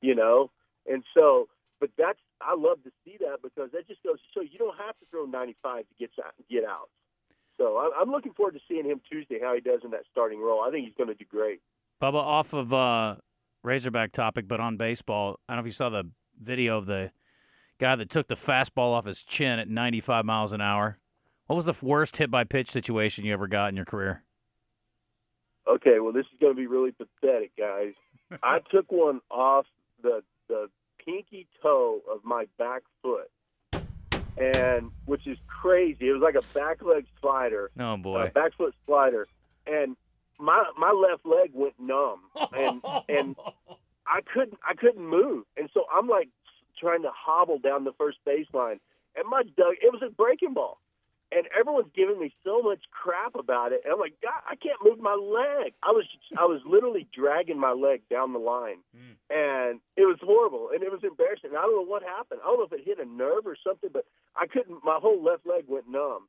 you 0.01 0.15
know. 0.15 0.51
And 0.89 1.03
so, 1.17 1.47
but 1.79 1.89
that's 1.97 2.19
I 2.41 2.55
love 2.55 2.83
to 2.83 2.91
see 3.05 3.17
that 3.19 3.37
because 3.41 3.71
that 3.71 3.87
just 3.87 4.01
goes 4.03 4.17
to 4.17 4.27
show 4.33 4.41
you 4.41 4.57
don't 4.57 4.77
have 4.77 4.97
to 4.99 5.05
throw 5.11 5.25
95 5.25 5.83
to 5.87 5.93
get 5.99 6.11
get 6.49 6.63
out. 6.65 6.89
So 7.57 7.77
I- 7.77 8.01
I'm 8.01 8.09
looking 8.09 8.33
forward 8.33 8.53
to 8.55 8.59
seeing 8.67 8.85
him 8.85 8.99
Tuesday 9.09 9.39
how 9.41 9.53
he 9.53 9.61
does 9.61 9.81
in 9.83 9.91
that 9.91 10.03
starting 10.11 10.41
role. 10.41 10.61
I 10.61 10.71
think 10.71 10.85
he's 10.85 10.95
going 10.95 11.09
to 11.09 11.13
do 11.15 11.25
great. 11.29 11.61
Bubba, 12.01 12.15
off 12.15 12.53
of 12.53 12.73
uh, 12.73 13.15
Razorback 13.63 14.11
topic, 14.11 14.47
but 14.47 14.59
on 14.59 14.77
baseball, 14.77 15.39
I 15.47 15.53
don't 15.53 15.57
know 15.57 15.67
if 15.67 15.73
you 15.73 15.73
saw 15.73 15.89
the 15.89 16.09
video 16.41 16.77
of 16.79 16.87
the 16.87 17.11
guy 17.79 17.95
that 17.95 18.09
took 18.09 18.27
the 18.27 18.35
fastball 18.35 18.93
off 18.93 19.05
his 19.05 19.21
chin 19.21 19.59
at 19.59 19.67
95 19.69 20.25
miles 20.25 20.51
an 20.53 20.61
hour. 20.61 20.97
What 21.45 21.55
was 21.55 21.65
the 21.65 21.75
worst 21.85 22.17
hit 22.17 22.31
by 22.31 22.43
pitch 22.43 22.71
situation 22.71 23.25
you 23.25 23.33
ever 23.33 23.47
got 23.47 23.69
in 23.69 23.75
your 23.75 23.85
career? 23.85 24.23
Okay, 25.67 25.99
well 25.99 26.11
this 26.13 26.25
is 26.25 26.39
going 26.39 26.53
to 26.53 26.57
be 26.57 26.67
really 26.67 26.91
pathetic, 26.91 27.51
guys. 27.57 27.93
I 28.43 28.59
took 28.71 28.91
one 28.91 29.21
off 29.29 29.65
the 30.01 30.23
the 30.47 30.69
pinky 31.05 31.47
toe 31.61 32.01
of 32.11 32.23
my 32.23 32.45
back 32.57 32.83
foot, 33.01 33.29
and 34.37 34.91
which 35.05 35.27
is 35.27 35.37
crazy. 35.47 36.09
It 36.09 36.13
was 36.13 36.21
like 36.21 36.35
a 36.35 36.57
back 36.57 36.81
leg 36.83 37.05
slider, 37.21 37.71
Oh 37.79 37.93
a 37.93 37.97
boy. 37.97 38.31
back 38.33 38.53
foot 38.57 38.73
slider, 38.85 39.27
and 39.67 39.95
my 40.39 40.63
my 40.77 40.91
left 40.91 41.25
leg 41.25 41.51
went 41.53 41.75
numb, 41.79 42.21
and 42.55 42.81
and 43.09 43.35
I 44.07 44.21
couldn't 44.33 44.57
I 44.67 44.73
couldn't 44.75 45.05
move, 45.05 45.45
and 45.57 45.69
so 45.73 45.85
I'm 45.93 46.07
like 46.07 46.29
trying 46.79 47.03
to 47.03 47.11
hobble 47.13 47.59
down 47.59 47.83
the 47.83 47.93
first 47.97 48.17
baseline, 48.27 48.79
and 49.15 49.27
my 49.29 49.43
dug 49.43 49.75
it 49.81 49.91
was 49.91 50.01
a 50.05 50.09
breaking 50.09 50.53
ball, 50.53 50.79
and 51.31 51.47
everyone's 51.57 51.91
giving 51.95 52.19
me 52.19 52.33
so 52.43 52.61
much 52.61 52.79
crap 52.91 53.35
about 53.35 53.71
it, 53.71 53.81
and 53.83 53.93
I'm 53.93 53.99
like, 53.99 54.15
God, 54.21 54.41
I 54.49 54.55
can't 54.55 54.79
move 54.83 54.99
my 54.99 55.13
leg. 55.15 55.73
I 55.83 55.91
was 55.91 56.05
I 56.37 56.45
was 56.45 56.61
literally 56.65 57.07
dragging 57.13 57.59
my 57.59 57.71
leg 57.71 58.01
down 58.09 58.33
the 58.33 58.39
line, 58.39 58.79
Mm. 58.95 59.15
and 59.29 59.79
it 59.95 60.05
was 60.05 60.17
horrible, 60.21 60.69
and 60.73 60.83
it 60.83 60.91
was 60.91 61.03
embarrassing. 61.03 61.51
And 61.51 61.57
I 61.57 61.61
don't 61.63 61.75
know 61.75 61.89
what 61.89 62.03
happened. 62.03 62.41
I 62.43 62.47
don't 62.47 62.59
know 62.59 62.65
if 62.65 62.73
it 62.73 62.85
hit 62.85 62.99
a 62.99 63.05
nerve 63.05 63.45
or 63.45 63.55
something, 63.65 63.89
but 63.93 64.05
I 64.35 64.47
couldn't. 64.47 64.83
My 64.83 64.99
whole 65.01 65.23
left 65.23 65.45
leg 65.45 65.65
went 65.67 65.87
numb. 65.89 66.27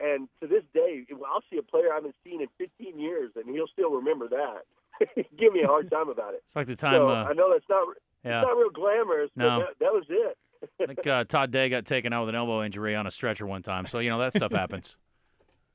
And 0.00 0.28
to 0.40 0.48
this 0.48 0.64
day, 0.74 1.04
I'll 1.28 1.44
see 1.48 1.58
a 1.58 1.62
player 1.62 1.92
I 1.92 1.94
haven't 1.94 2.16
seen 2.24 2.40
in 2.40 2.48
15 2.58 2.98
years, 2.98 3.30
and 3.36 3.48
he'll 3.48 3.68
still 3.68 3.90
remember 3.92 4.26
that. 4.28 4.62
Give 5.38 5.52
me 5.52 5.62
a 5.62 5.66
hard 5.68 5.90
time 5.90 6.08
about 6.08 6.34
it. 6.34 6.42
It's 6.46 6.56
like 6.56 6.66
the 6.66 6.74
time. 6.76 6.94
so 6.94 7.08
uh, 7.08 7.26
I 7.30 7.32
know 7.34 7.52
that's 7.52 7.68
not 7.68 7.86
yeah. 8.24 8.40
it's 8.40 8.46
not 8.48 8.56
real 8.56 8.70
glamorous, 8.70 9.30
but 9.36 9.42
No. 9.44 9.58
that, 9.60 9.78
that 9.80 9.92
was 9.92 10.04
it. 10.08 10.36
I 10.80 10.86
think 10.86 11.06
uh, 11.06 11.24
Todd 11.24 11.50
Day 11.50 11.68
got 11.68 11.84
taken 11.84 12.12
out 12.12 12.22
with 12.22 12.30
an 12.30 12.34
elbow 12.34 12.62
injury 12.62 12.94
on 12.94 13.06
a 13.06 13.10
stretcher 13.10 13.46
one 13.46 13.62
time. 13.62 13.86
So 13.86 13.98
you 13.98 14.10
know 14.10 14.18
that 14.18 14.32
stuff 14.32 14.52
happens. 14.52 14.96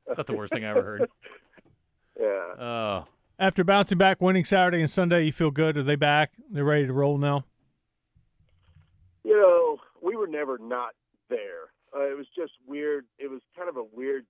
It's 0.07 0.17
not 0.17 0.27
the 0.27 0.35
worst 0.35 0.53
thing 0.53 0.63
I 0.65 0.69
ever 0.69 0.83
heard. 0.83 1.09
Yeah. 2.19 2.25
Oh, 2.59 3.05
After 3.37 3.63
bouncing 3.63 3.99
back, 3.99 4.21
winning 4.21 4.43
Saturday 4.43 4.79
and 4.81 4.89
Sunday, 4.89 5.25
you 5.25 5.31
feel 5.31 5.51
good? 5.51 5.77
Are 5.77 5.83
they 5.83 5.95
back? 5.95 6.31
They're 6.49 6.63
ready 6.63 6.87
to 6.87 6.93
roll 6.93 7.19
now? 7.19 7.45
You 9.23 9.35
know, 9.39 9.77
we 10.01 10.15
were 10.15 10.25
never 10.25 10.57
not 10.57 10.95
there. 11.29 11.69
Uh, 11.95 12.09
it 12.09 12.17
was 12.17 12.25
just 12.35 12.53
weird. 12.65 13.05
It 13.19 13.29
was 13.29 13.41
kind 13.55 13.69
of 13.69 13.77
a 13.77 13.83
weird 13.83 14.25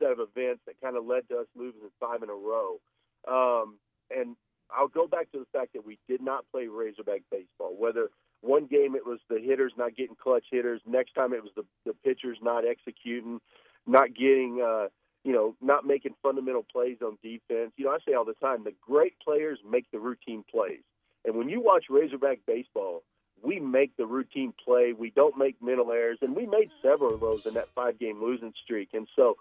set 0.00 0.10
of 0.10 0.18
events 0.18 0.62
that 0.66 0.80
kind 0.82 0.96
of 0.96 1.04
led 1.06 1.28
to 1.28 1.38
us 1.38 1.46
losing 1.54 1.82
five 2.00 2.24
in 2.24 2.30
a 2.30 2.34
row. 2.34 2.80
Um, 3.28 3.76
and 4.10 4.34
I'll 4.76 4.88
go 4.88 5.06
back 5.06 5.30
to 5.32 5.38
the 5.38 5.46
fact 5.56 5.74
that 5.74 5.86
we 5.86 5.98
did 6.08 6.20
not 6.20 6.44
play 6.50 6.66
Razorback 6.66 7.22
baseball. 7.30 7.76
Whether 7.78 8.08
one 8.40 8.66
game 8.66 8.94
it 8.94 9.06
was 9.06 9.18
the 9.28 9.38
hitters 9.38 9.72
not 9.76 9.96
getting 9.96 10.16
clutch 10.16 10.44
hitters, 10.50 10.80
next 10.86 11.14
time 11.14 11.32
it 11.32 11.42
was 11.42 11.52
the 11.56 11.64
the 11.84 11.94
pitchers 12.04 12.38
not 12.42 12.64
executing, 12.66 13.40
not 13.86 14.14
getting, 14.14 14.62
uh, 14.64 14.88
you 15.24 15.32
know, 15.32 15.54
not 15.60 15.86
making 15.86 16.14
fundamental 16.22 16.64
plays 16.70 16.98
on 17.02 17.18
defense. 17.22 17.72
You 17.76 17.86
know, 17.86 17.90
I 17.90 17.98
say 18.06 18.14
all 18.14 18.24
the 18.24 18.34
time, 18.34 18.64
the 18.64 18.74
great 18.80 19.14
players 19.20 19.58
make 19.68 19.90
the 19.90 19.98
routine 19.98 20.44
plays. 20.50 20.80
And 21.24 21.36
when 21.36 21.48
you 21.48 21.60
watch 21.60 21.84
Razorback 21.90 22.40
baseball, 22.46 23.02
we 23.42 23.60
make 23.60 23.96
the 23.96 24.06
routine 24.06 24.52
play. 24.64 24.92
We 24.92 25.10
don't 25.10 25.36
make 25.36 25.62
mental 25.62 25.92
errors, 25.92 26.18
and 26.22 26.34
we 26.34 26.46
made 26.46 26.70
several 26.82 27.14
of 27.14 27.20
those 27.20 27.46
in 27.46 27.54
that 27.54 27.68
five-game 27.74 28.22
losing 28.22 28.52
streak. 28.64 28.90
And 28.94 29.06
so, 29.16 29.36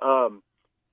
um, 0.00 0.42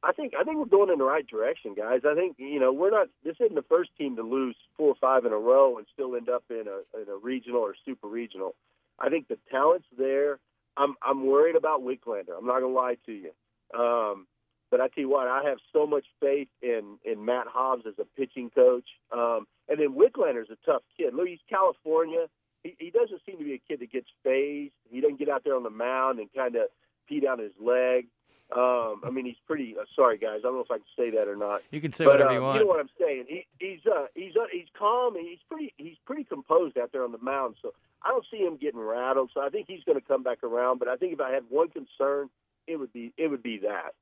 I 0.04 0.14
think 0.14 0.34
I 0.40 0.44
think 0.44 0.58
we're 0.58 0.66
going 0.66 0.90
in 0.90 0.98
the 0.98 1.06
right 1.06 1.26
direction, 1.28 1.76
guys. 1.76 2.02
I 2.10 2.16
think 2.16 2.36
you 2.40 2.60
know 2.60 2.74
we're 2.74 2.90
not. 2.90 3.08
This 3.24 3.36
isn't 3.40 3.56
the 3.56 3.62
first 3.62 3.92
team 3.98 4.16
to 4.16 4.24
lose 4.24 4.56
four 4.76 4.90
or 4.90 4.96
five 5.00 5.26
in 5.26 5.32
a 5.32 5.38
row 5.38 5.78
and 5.78 5.86
still 5.94 6.16
end 6.16 6.28
up 6.28 6.44
in 6.50 6.66
a 6.68 7.00
in 7.00 7.08
a 7.08 7.16
regional 7.16 7.62
or 7.62 7.76
super 7.86 8.08
regional. 8.08 8.56
I 9.00 9.10
think 9.10 9.28
the 9.28 9.38
talent's 9.52 9.88
there. 9.98 10.40
I'm 10.76 10.96
I'm 11.04 11.28
worried 11.28 11.56
about 11.56 11.82
Wicklander. 11.82 12.36
I'm 12.38 12.48
not 12.48 12.62
gonna 12.62 12.74
lie 12.74 12.98
to 13.06 13.12
you. 13.12 13.32
Um, 13.80 14.26
but 14.72 14.82
I 14.82 14.88
tell 14.88 15.04
you 15.04 15.10
what, 15.10 15.28
I 15.28 15.44
have 15.44 15.60
so 15.72 15.86
much 15.86 16.06
faith 16.20 16.48
in 16.64 16.98
in 17.06 17.24
Matt 17.24 17.46
Hobbs 17.48 17.84
as 17.86 17.94
a 18.00 18.06
pitching 18.18 18.50
coach. 18.50 18.88
Um, 19.12 19.46
and 19.70 19.80
then 19.80 19.94
Wicklander's 19.94 20.50
a 20.50 20.58
tough 20.66 20.82
kid. 20.98 21.14
Look, 21.14 21.28
he's 21.28 21.40
California. 21.48 22.26
He, 22.64 22.76
he 22.80 22.90
doesn't 22.90 23.22
seem 23.26 23.38
to 23.38 23.44
be 23.44 23.54
a 23.54 23.62
kid 23.68 23.82
that 23.82 23.92
gets 23.92 24.08
phased. 24.24 24.74
He 24.90 25.02
doesn't 25.02 25.20
get 25.20 25.30
out 25.30 25.44
there 25.44 25.56
on 25.56 25.64
the 25.64 25.70
mound 25.70 26.20
and 26.20 26.30
kind 26.34 26.56
of 26.56 26.64
pee 27.08 27.20
down 27.20 27.40
his 27.40 27.52
leg. 27.60 28.08
Um, 28.56 29.02
I 29.06 29.10
mean, 29.10 29.26
he's 29.26 29.40
pretty. 29.48 29.76
Uh, 29.80 29.86
sorry, 29.96 30.18
guys. 30.18 30.40
I 30.40 30.44
don't 30.44 30.56
know 30.56 30.62
if 30.62 30.72
I 30.72 30.78
can 30.78 30.86
say 30.98 31.10
that 31.12 31.28
or 31.28 31.36
not. 31.36 31.62
you 31.72 31.80
can 31.80 31.94
say 31.94 32.06
but 32.06 32.14
whatever 32.16 32.32
uh, 32.32 32.34
you 32.34 32.42
want. 32.42 32.60
You 32.60 32.66
know 32.66 32.70
what 32.70 32.80
I'm 32.80 32.90
saying. 33.00 33.26
He, 33.28 33.48
he's 33.60 33.80
uh, 33.86 34.08
he's 34.14 34.36
uh, 34.36 34.46
he's 34.52 34.68
calm 34.78 35.16
and 35.16 35.28
he's 35.28 35.40
pretty 35.50 35.74
he's 35.78 35.98
pretty 36.06 36.24
composed 36.26 36.78
out 36.78 36.92
there 36.92 37.04
on 37.04 37.12
the 37.12 37.18
mound. 37.20 37.56
So 37.62 37.74
I 38.04 38.10
don't 38.10 38.26
see 38.30 38.40
him 38.40 38.58
getting 38.58 38.80
rattled. 38.80 39.32
So 39.34 39.42
I 39.42 39.50
think 39.50 39.68
he's 39.68 39.84
going 39.86 40.00
to 40.00 40.06
come 40.06 40.24
back 40.24 40.44
around. 40.44 40.80
But 40.80 40.88
I 40.88 40.98
think 40.98 41.14
if 41.14 41.22
I 41.22 41.32
had 41.32 41.44
one 41.50 41.70
concern, 41.70 42.30
it 42.68 42.78
would 42.78 42.92
be 42.92 43.14
it 43.18 43.28
would 43.30 43.44
be 43.44 43.60
that. 43.60 43.94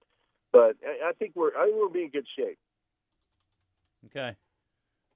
But 0.51 0.77
I, 0.85 1.09
I 1.09 1.12
think 1.13 1.33
we're 1.35 1.55
I 1.55 1.65
think 1.65 1.77
we're 1.77 1.89
being 1.89 2.09
good 2.12 2.27
shape. 2.35 2.57
Okay. 4.07 4.35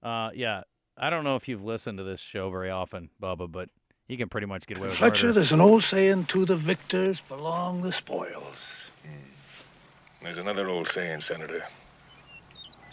Uh, 0.04 0.30
yeah. 0.36 0.62
I 0.98 1.10
don't 1.10 1.24
know 1.24 1.36
if 1.36 1.48
you've 1.48 1.64
listened 1.64 1.98
to 1.98 2.04
this 2.04 2.20
show 2.20 2.52
very 2.52 2.70
often, 2.70 3.10
Bubba, 3.20 3.52
but 3.52 3.70
you 4.08 4.18
can 4.18 4.30
pretty 4.30 4.48
much 4.48 4.68
get 4.68 4.78
away 4.78 4.90
with 4.90 4.98
Fletcher, 4.98 5.28
murder. 5.28 5.34
there's 5.34 5.52
an 5.52 5.62
old 5.62 5.84
saying 5.84 6.26
to 6.26 6.46
the 6.46 6.56
victors 6.56 7.22
belong 7.22 7.82
the 7.82 7.92
spoils. 7.92 8.92
There's 10.22 10.38
another 10.38 10.70
old 10.70 10.88
saying, 10.88 11.20
Senator. 11.20 11.64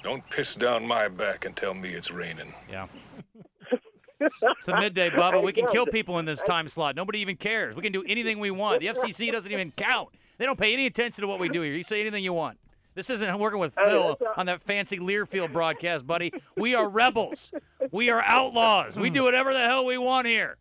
Don't 0.02 0.28
piss 0.30 0.54
down 0.54 0.86
my 0.86 1.08
back 1.08 1.44
and 1.44 1.54
tell 1.54 1.74
me 1.74 1.90
it's 1.90 2.10
raining. 2.10 2.52
Yeah. 2.70 2.86
It's 4.22 4.68
a 4.68 4.78
midday, 4.78 5.08
Bubba. 5.08 5.42
We 5.42 5.50
can 5.50 5.66
kill 5.68 5.86
people 5.86 6.18
in 6.18 6.26
this 6.26 6.42
time 6.42 6.68
slot. 6.68 6.94
Nobody 6.94 7.20
even 7.20 7.36
cares. 7.36 7.74
We 7.74 7.80
can 7.80 7.90
do 7.90 8.04
anything 8.06 8.38
we 8.38 8.50
want. 8.50 8.80
The 8.80 8.88
FCC 8.88 9.32
doesn't 9.32 9.50
even 9.50 9.70
count. 9.70 10.10
They 10.36 10.44
don't 10.44 10.58
pay 10.58 10.74
any 10.74 10.84
attention 10.84 11.22
to 11.22 11.28
what 11.28 11.40
we 11.40 11.48
do 11.48 11.62
here. 11.62 11.72
You 11.72 11.82
say 11.82 12.02
anything 12.02 12.22
you 12.22 12.34
want. 12.34 12.58
This 12.94 13.08
isn't 13.08 13.38
working 13.38 13.60
with 13.60 13.72
Phil 13.74 14.18
on 14.36 14.44
that 14.44 14.60
fancy 14.60 14.98
Learfield 14.98 15.52
broadcast, 15.54 16.06
buddy. 16.06 16.34
We 16.54 16.74
are 16.74 16.86
rebels. 16.86 17.50
We 17.90 18.10
are 18.10 18.22
outlaws. 18.26 18.98
We 18.98 19.08
do 19.08 19.22
whatever 19.22 19.54
the 19.54 19.60
hell 19.60 19.86
we 19.86 19.96
want 19.96 20.26
here. 20.26 20.58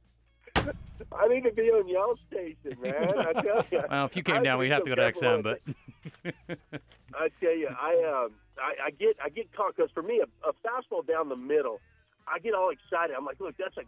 I 1.12 1.28
need 1.28 1.44
to 1.44 1.52
be 1.52 1.64
on 1.70 1.88
y'all 1.88 2.18
station, 2.32 2.80
man. 2.82 3.18
I 3.18 3.34
tell 3.34 3.66
you. 3.72 3.84
Well, 3.90 4.06
if 4.06 4.16
you 4.16 4.24
came 4.24 4.38
I 4.38 4.44
down, 4.44 4.60
we'd 4.60 4.72
have 4.72 4.84
to 4.84 4.90
go 4.90 4.96
to 4.96 5.02
XM, 5.12 5.44
but 5.44 5.62
I 7.14 7.30
tell 7.42 7.56
you, 7.56 7.70
I 7.70 8.24
um, 8.26 8.32
I, 8.58 8.88
I 8.88 8.92
get 8.92 9.16
I 9.24 9.30
get 9.30 9.52
caught 9.54 9.76
because 9.76 9.92
for 9.92 10.04
me, 10.04 10.22
a, 10.22 10.50
a 10.50 10.54
fastball 10.66 11.06
down 11.06 11.30
the 11.30 11.36
middle, 11.36 11.80
I 12.28 12.40
get 12.40 12.54
all 12.54 12.70
excited. 12.70 13.16
I'm 13.18 13.26
like, 13.26 13.40
look, 13.40 13.56
that's 13.58 13.78
a 13.78 13.82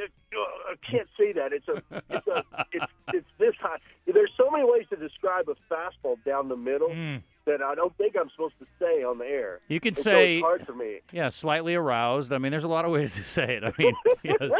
I 0.00 0.74
can't 0.90 1.08
say 1.18 1.32
that. 1.32 1.52
It's 1.52 1.68
a 1.68 1.82
it's 2.10 2.26
a 2.26 2.44
it's 2.72 2.92
it's 3.14 3.26
this 3.38 3.54
high. 3.60 3.78
There's 4.06 4.32
so 4.36 4.50
many 4.50 4.64
ways 4.64 4.86
to 4.90 4.96
describe 4.96 5.48
a 5.48 5.56
fastball 5.72 6.16
down 6.24 6.48
the 6.48 6.56
middle 6.56 6.88
Mm. 6.88 7.22
That 7.48 7.62
I 7.62 7.74
don't 7.74 7.96
think 7.98 8.14
I'm 8.18 8.30
supposed 8.30 8.54
to 8.60 8.66
say 8.78 9.02
on 9.02 9.18
the 9.18 9.26
air. 9.26 9.60
you 9.68 9.80
can 9.80 9.88
And 9.88 9.96
so 9.98 10.02
say, 10.04 10.36
it's 10.36 10.42
hard 10.44 10.64
for 10.66 10.74
me. 10.74 11.00
yeah, 11.12 11.28
slightly 11.28 11.74
aroused. 11.74 12.32
I 12.32 12.38
mean, 12.38 12.50
there's 12.52 12.64
a 12.64 12.68
lot 12.68 12.84
of 12.84 12.90
ways 12.92 13.14
to 13.16 13.24
say 13.24 13.56
it. 13.56 13.64
I 13.64 13.72
mean, 13.78 13.94
yes. 14.22 14.52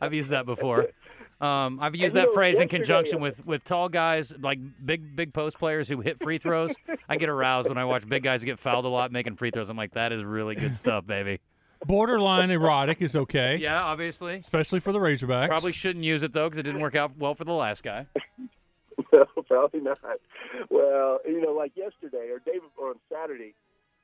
I've 0.00 0.14
used 0.14 0.30
that 0.30 0.46
before. 0.46 0.86
Um, 1.40 1.78
I've 1.80 1.94
used 1.94 2.14
you 2.14 2.20
that 2.20 2.26
know, 2.28 2.34
phrase 2.34 2.56
in 2.56 2.62
yesterday- 2.62 2.78
conjunction 2.78 3.20
with, 3.20 3.46
with 3.46 3.64
tall 3.64 3.88
guys, 3.88 4.32
like 4.40 4.58
big 4.84 5.16
big 5.16 5.32
post 5.32 5.58
players 5.58 5.88
who 5.88 6.00
hit 6.00 6.18
free 6.22 6.38
throws. 6.38 6.74
I 7.08 7.16
get 7.16 7.28
aroused 7.30 7.68
when 7.68 7.78
I 7.78 7.84
watch 7.86 8.06
big 8.08 8.22
guys 8.22 8.44
get 8.44 8.58
fouled 8.58 8.84
a 8.84 8.88
lot 8.88 9.10
making 9.12 9.36
free 9.36 9.50
throws. 9.50 9.68
I'm 9.70 9.76
like, 9.76 9.92
that 9.94 10.12
is 10.12 10.22
really 10.22 10.54
good 10.54 10.74
stuff, 10.74 11.06
baby. 11.06 11.40
Borderline 11.86 12.50
erotic 12.50 13.00
is 13.00 13.16
okay, 13.16 13.56
Yeah, 13.56 13.82
obviously. 13.82 14.34
especially 14.36 14.80
for 14.80 14.92
the 14.92 14.98
Razorbacks. 14.98 15.48
Probably 15.48 15.72
shouldn't 15.72 16.04
use 16.04 16.22
it 16.22 16.34
though, 16.34 16.44
because 16.46 16.58
it 16.58 16.64
didn't 16.64 16.82
work 16.82 16.94
out 16.94 17.16
well 17.16 17.34
for 17.34 17.44
the 17.44 17.52
last 17.54 17.82
guy. 17.82 18.06
No, 19.12 19.24
probably 19.46 19.80
not. 19.80 19.98
Well, 20.70 21.20
you 21.26 21.40
know, 21.40 21.52
like 21.52 21.72
yesterday 21.76 22.30
or 22.30 22.38
day 22.38 22.58
or 22.78 22.90
on 22.90 22.96
Saturday, 23.12 23.54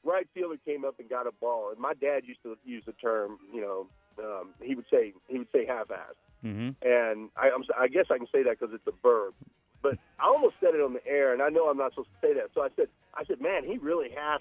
right 0.04 0.26
fielder 0.34 0.56
came 0.64 0.84
up 0.84 0.98
and 0.98 1.08
got 1.08 1.26
a 1.26 1.32
ball, 1.32 1.70
and 1.70 1.78
my 1.78 1.94
dad 1.94 2.22
used 2.24 2.42
to 2.42 2.56
use 2.64 2.84
the 2.86 2.92
term, 2.92 3.38
you 3.52 3.60
know, 3.60 3.86
um, 4.18 4.50
he 4.62 4.74
would 4.74 4.86
say 4.90 5.12
he 5.28 5.38
would 5.38 5.48
say 5.52 5.66
half-assed, 5.66 6.16
hmm 6.42 6.70
and 6.82 7.28
I, 7.36 7.50
I'm, 7.50 7.64
I 7.78 7.88
guess 7.88 8.06
I 8.10 8.18
can 8.18 8.26
say 8.32 8.42
that 8.44 8.58
because 8.58 8.74
it's 8.74 8.86
a 8.86 8.96
verb. 9.02 9.34
But 9.82 9.98
I 10.18 10.26
almost 10.26 10.54
said 10.58 10.74
it 10.74 10.80
on 10.80 10.94
the 10.94 11.06
air, 11.06 11.32
and 11.32 11.42
I 11.42 11.48
know 11.50 11.68
I'm 11.68 11.76
not 11.76 11.92
supposed 11.92 12.08
to 12.20 12.26
say 12.26 12.34
that. 12.34 12.48
So 12.54 12.62
I 12.62 12.68
said, 12.76 12.88
I 13.14 13.24
said, 13.24 13.40
man, 13.40 13.62
he 13.64 13.76
really 13.78 14.08
has, 14.10 14.40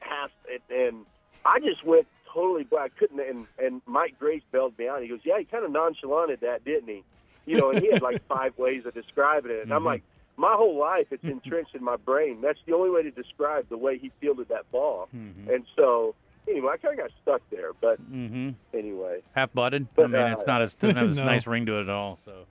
has 0.00 0.30
it, 0.48 0.62
and 0.68 1.06
I 1.44 1.60
just 1.60 1.86
went 1.86 2.06
totally 2.32 2.64
black. 2.64 2.90
Couldn't, 2.98 3.20
and 3.20 3.46
and 3.58 3.80
Mike 3.86 4.18
Grace 4.18 4.42
bailed 4.52 4.76
me 4.78 4.88
out. 4.88 5.02
He 5.02 5.08
goes, 5.08 5.20
yeah, 5.24 5.38
he 5.38 5.44
kind 5.44 5.64
of 5.64 5.70
nonchalanted 5.70 6.40
that, 6.40 6.64
didn't 6.64 6.88
he? 6.88 7.04
You 7.48 7.56
know, 7.56 7.70
and 7.70 7.80
he 7.82 7.90
had 7.92 8.02
like 8.02 8.22
five 8.28 8.52
ways 8.58 8.84
of 8.86 8.94
describing 8.94 9.50
it, 9.50 9.62
and 9.62 9.72
I'm 9.72 9.84
like, 9.84 10.02
my 10.36 10.54
whole 10.54 10.78
life 10.78 11.06
it's 11.10 11.24
entrenched 11.24 11.74
in 11.74 11.82
my 11.82 11.96
brain. 11.96 12.40
That's 12.42 12.58
the 12.66 12.74
only 12.74 12.90
way 12.90 13.02
to 13.02 13.10
describe 13.10 13.68
the 13.70 13.78
way 13.78 13.96
he 13.98 14.10
fielded 14.20 14.48
that 14.48 14.70
ball, 14.70 15.08
and 15.12 15.64
so. 15.76 16.14
Anyway, 16.50 16.70
I 16.72 16.78
kind 16.78 16.98
of 16.98 17.04
got 17.04 17.10
stuck 17.20 17.42
there, 17.50 17.72
but 17.78 17.98
hmm 17.98 18.50
anyway, 18.72 19.20
Half 19.34 19.52
butted. 19.52 19.86
I 19.98 20.06
mean, 20.06 20.14
uh, 20.14 20.32
it's 20.32 20.46
not 20.46 20.62
as 20.62 20.74
doesn't 20.74 20.96
have 20.96 21.08
this 21.10 21.18
No. 21.18 21.26
nice 21.26 21.46
ring 21.46 21.66
to 21.66 21.76
it 21.78 21.82
at 21.82 21.90
all. 21.90 22.16
So 22.24 22.46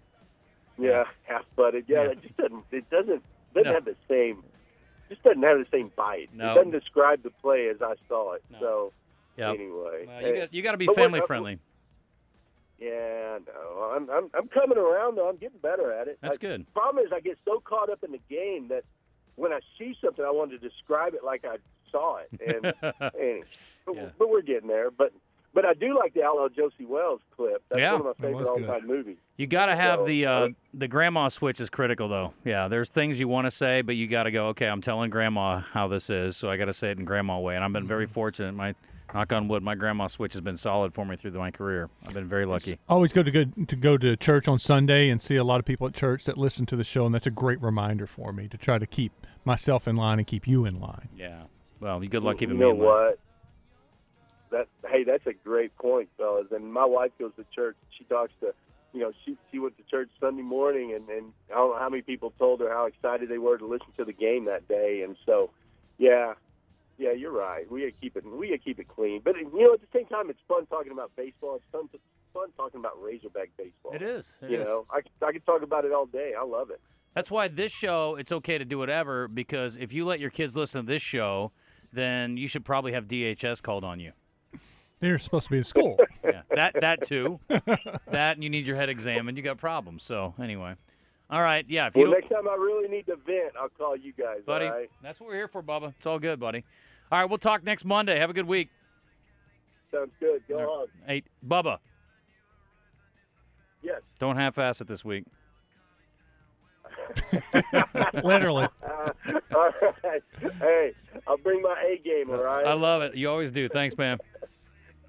Yeah, 0.78 1.06
half 1.24 1.46
butted. 1.56 1.86
Yeah, 1.88 2.04
Yeah. 2.04 2.10
it 2.12 2.22
just 2.22 2.38
doesn't. 2.38 2.64
It 2.72 2.88
doesn't 2.92 3.24
doesn't 3.56 3.68
No. 3.68 3.74
have 3.74 3.86
the 3.86 3.96
same. 4.08 4.44
Just 5.10 5.24
doesn't 5.24 5.42
have 5.42 5.58
the 5.58 5.66
same 5.72 5.92
bite. 5.96 6.30
No. 6.32 6.52
It 6.52 6.56
doesn't 6.56 6.72
describe 6.72 7.24
the 7.24 7.32
play 7.42 7.70
as 7.70 7.82
I 7.82 7.96
saw 8.08 8.34
it. 8.34 8.44
No. 8.52 8.60
So 8.60 8.94
yeah. 9.36 9.50
anyway, 9.52 10.06
Well, 10.06 10.22
you 10.22 10.36
got 10.42 10.54
you 10.54 10.62
got 10.62 10.72
to 10.74 10.78
be 10.78 10.86
but 10.86 10.96
family 10.96 11.22
uh, 11.22 11.26
friendly. 11.26 11.58
Yeah, 12.80 13.40
no, 13.48 13.92
I'm 13.96 14.10
I'm 14.10 14.30
I'm 14.34 14.48
coming 14.48 14.78
around 14.78 15.16
though. 15.18 15.30
I'm 15.30 15.38
getting 15.38 15.60
better 15.60 15.92
at 15.92 16.08
it. 16.08 16.20
That's 16.22 16.38
I, 16.38 16.40
good. 16.40 16.74
Problem 16.74 17.06
is, 17.06 17.12
I 17.14 17.20
get 17.20 17.38
so 17.46 17.60
caught 17.60 17.90
up 17.90 18.04
in 18.04 18.12
the 18.12 18.22
game 18.30 18.68
that 18.70 18.84
when 19.36 19.52
I 19.54 19.60
see 19.78 19.96
something, 20.04 20.24
I 20.26 20.32
want 20.32 20.52
to 20.52 20.58
describe 20.58 21.14
it 21.14 21.24
like 21.24 21.46
I 21.46 21.58
saw 21.92 22.18
it. 22.18 22.30
And, 22.46 22.74
but, 22.82 23.96
Yeah. 23.96 24.10
but 24.18 24.30
we're 24.30 24.42
getting 24.42 24.68
there. 24.68 24.90
But 24.92 25.14
but 25.58 25.66
I 25.66 25.74
do 25.74 25.98
like 25.98 26.14
the 26.14 26.24
Outlaw 26.24 26.50
Josey 26.50 26.86
Wales 26.86 27.20
clip. 27.36 27.64
That's 27.70 27.80
Yeah. 27.80 27.94
one 27.94 28.02
of 28.02 28.20
my 28.20 28.28
favorite 28.28 28.46
all-time 28.48 28.86
movies. 28.86 29.18
You 29.38 29.48
got 29.48 29.66
to 29.66 29.76
have 29.76 30.02
So, 30.02 30.06
the 30.06 30.26
uh, 30.28 30.32
uh, 30.32 30.48
the 30.72 30.88
grandma 30.88 31.30
switch 31.30 31.60
is 31.60 31.72
critical 31.72 32.08
though. 32.08 32.34
Yeah, 32.46 32.68
there's 32.68 32.90
things 32.90 33.20
you 33.20 33.28
want 33.28 33.46
to 33.48 33.52
say, 33.52 33.82
but 33.82 33.96
you 33.96 34.06
got 34.08 34.24
to 34.24 34.32
go. 34.32 34.50
Okay, 34.50 34.68
I'm 34.68 34.82
telling 34.82 35.10
grandma 35.10 35.62
how 35.62 35.88
this 35.88 36.12
is, 36.12 36.38
so 36.38 36.48
I 36.52 36.58
got 36.58 36.66
to 36.66 36.74
say 36.74 36.92
it 36.92 37.00
in 37.00 37.06
grandma 37.06 37.40
way. 37.40 37.56
And 37.56 37.64
I've 37.64 37.74
been 37.74 37.88
very 37.88 38.06
Mm-hmm. 38.06 38.14
fortunate. 38.14 38.52
My 38.54 38.76
Knock 39.14 39.32
on 39.32 39.48
wood. 39.48 39.64
My 39.64 39.74
grandma's 39.74 40.12
switch 40.12 40.34
has 40.34 40.42
been 40.42 40.58
solid 40.58 40.94
for 40.94 41.06
me 41.06 41.16
through 41.16 41.32
my 41.32 41.50
career. 41.50 41.90
I've 42.06 42.14
been 42.14 42.28
very 42.28 42.46
lucky. 42.46 42.78
Always 42.90 43.14
good 43.14 43.26
to 43.26 43.32
go 43.32 43.46
to 43.66 43.76
go 43.78 43.98
to 43.98 44.16
church 44.18 44.48
on 44.50 44.60
Sunday 44.60 45.10
and 45.10 45.20
see 45.22 45.38
a 45.38 45.46
lot 45.46 45.60
of 45.60 45.66
people 45.66 45.88
at 45.88 45.94
church 45.94 46.26
that 46.26 46.38
listen 46.38 46.66
to 46.68 46.76
the 46.76 46.84
show, 46.84 47.06
and 47.06 47.16
that's 47.16 47.26
a 47.26 47.32
great 47.32 47.60
reminder 47.62 48.06
for 48.06 48.32
me 48.34 48.48
to 48.50 48.58
try 48.58 48.78
to 48.78 48.86
keep 48.86 49.14
myself 49.46 49.88
in 49.88 49.96
line 49.96 50.20
and 50.20 50.28
keep 50.28 50.46
you 50.46 50.66
in 50.66 50.80
line. 50.82 51.08
Yeah. 51.16 51.44
Well, 51.80 52.00
good 52.02 52.22
luck 52.22 52.38
keeping 52.38 52.56
you 52.58 52.62
know 52.62 52.74
me 52.74 52.80
in 52.80 52.86
line. 52.86 52.96
what? 53.06 53.20
That 54.52 54.68
hey, 54.90 55.04
that's 55.04 55.26
a 55.28 55.34
great 55.34 55.76
point, 55.78 56.10
fellas. 56.18 56.48
And 56.52 56.72
my 56.72 56.86
wife 56.86 57.12
goes 57.20 57.32
to 57.38 57.46
church. 57.54 57.76
She 57.98 58.06
talks 58.06 58.32
to, 58.42 58.54
you 58.94 59.02
know, 59.02 59.12
she 59.26 59.38
she 59.52 59.60
went 59.60 59.78
to 59.78 59.84
church 59.84 60.10
Sunday 60.20 60.42
morning, 60.42 60.94
and 60.94 61.08
and 61.10 61.34
I 61.52 61.56
don't 61.56 61.72
know 61.72 61.80
how 61.80 61.90
many 61.90 62.02
people 62.02 62.34
told 62.40 62.62
her 62.62 62.70
how 62.70 62.86
excited 62.86 63.30
they 63.30 63.38
were 63.38 63.58
to 63.58 63.66
listen 63.66 63.88
to 63.98 64.06
the 64.06 64.14
game 64.14 64.46
that 64.46 64.68
day. 64.68 65.02
And 65.04 65.18
so, 65.26 65.50
yeah, 65.98 66.34
yeah, 66.98 67.12
you're 67.12 67.32
right. 67.32 67.70
We 67.70 67.82
gotta 67.82 67.92
keep 67.92 68.16
it. 68.16 68.26
We 68.26 68.48
gotta 68.48 68.60
keep 68.60 68.80
it 68.80 68.88
clean. 68.88 69.22
But 69.24 69.36
you 69.38 69.52
know, 69.54 69.74
at 69.74 69.82
the 69.82 69.88
same 69.94 70.06
time, 70.06 70.30
it's 70.30 70.40
fun 70.48 70.66
talking 70.68 70.92
about 70.92 71.12
baseball. 71.16 71.56
It's 71.56 71.66
fun, 71.72 71.90
to, 71.90 72.00
fun 72.34 72.50
talking 72.56 72.80
about 72.80 73.02
Razorback 73.02 73.50
baseball. 73.58 73.94
It 73.94 74.02
is. 74.02 74.34
It 74.42 74.52
you 74.52 74.62
is. 74.62 74.66
know, 74.68 74.86
I 74.90 75.02
I 75.26 75.32
could 75.32 75.46
talk 75.46 75.62
about 75.62 75.86
it 75.86 75.92
all 75.92 76.06
day. 76.06 76.34
I 76.38 76.44
love 76.44 76.70
it. 76.70 76.80
That's 77.18 77.32
why 77.32 77.48
this 77.48 77.72
show, 77.72 78.16
it's 78.16 78.32
okay 78.32 78.60
to 78.60 78.64
do 78.64 78.78
whatever 78.78 79.28
because 79.28 79.76
if 79.76 79.92
you 79.92 80.06
let 80.06 80.20
your 80.20 80.30
kids 80.30 80.56
listen 80.56 80.86
to 80.86 80.88
this 80.88 81.02
show, 81.02 81.52
then 81.92 82.38
you 82.38 82.48
should 82.48 82.64
probably 82.64 82.92
have 82.94 83.08
DHS 83.08 83.60
called 83.60 83.84
on 83.84 84.00
you. 84.00 84.12
They're 85.00 85.20
supposed 85.20 85.46
to 85.46 85.52
be 85.52 85.58
in 85.58 85.64
school. 85.64 85.98
Yeah, 86.24 86.42
that 86.56 86.76
that 86.82 87.08
too. 87.08 87.40
that 87.48 88.36
and 88.36 88.44
you 88.44 88.50
need 88.50 88.66
your 88.68 88.76
head 88.76 88.90
examined. 88.90 89.38
You 89.38 89.44
got 89.44 89.58
problems. 89.58 90.04
So 90.04 90.34
anyway, 90.42 90.76
all 91.30 91.42
right. 91.42 91.64
Yeah, 91.70 91.88
if 91.88 91.96
you 91.96 92.02
Well, 92.04 92.12
don't, 92.12 92.20
next 92.22 92.34
time 92.34 92.50
I 92.50 92.56
really 92.56 92.90
need 92.90 93.06
to 93.06 93.16
vent, 93.16 93.54
I'll 93.58 93.70
call 93.70 93.96
you 93.96 94.12
guys. 94.12 94.40
buddy, 94.46 94.66
All 94.66 94.72
right? 94.74 94.90
that's 95.02 95.22
what 95.22 95.28
we're 95.30 95.36
here 95.36 95.48
for, 95.48 95.64
Bubba. 95.64 95.94
It's 95.98 96.06
all 96.06 96.20
good, 96.20 96.38
buddy. 96.38 96.66
All 97.10 97.20
right, 97.22 97.30
we'll 97.30 97.38
talk 97.38 97.64
next 97.64 97.86
Monday. 97.86 98.20
Have 98.20 98.30
a 98.30 98.34
good 98.34 98.46
week. 98.48 98.70
Sounds 99.90 100.12
good. 100.20 100.42
Go 100.50 100.58
on. 100.58 100.88
Hey, 101.06 101.24
Bubba, 101.48 101.78
Yes. 103.82 104.02
don't 104.20 104.36
half-ass 104.36 104.82
it 104.82 104.88
this 104.88 105.06
week. 105.06 105.24
Literally. 108.24 108.68
Uh, 108.86 109.12
all 109.56 109.70
right. 110.04 110.22
Hey, 110.60 110.92
I'll 111.26 111.38
bring 111.38 111.62
my 111.62 111.76
A 111.88 111.98
game. 112.04 112.30
All 112.30 112.44
right. 112.44 112.66
I 112.66 112.74
love 112.74 113.02
it. 113.02 113.16
You 113.16 113.30
always 113.30 113.54
do. 113.54 113.70
Thanks, 113.70 113.98
man. 113.98 114.18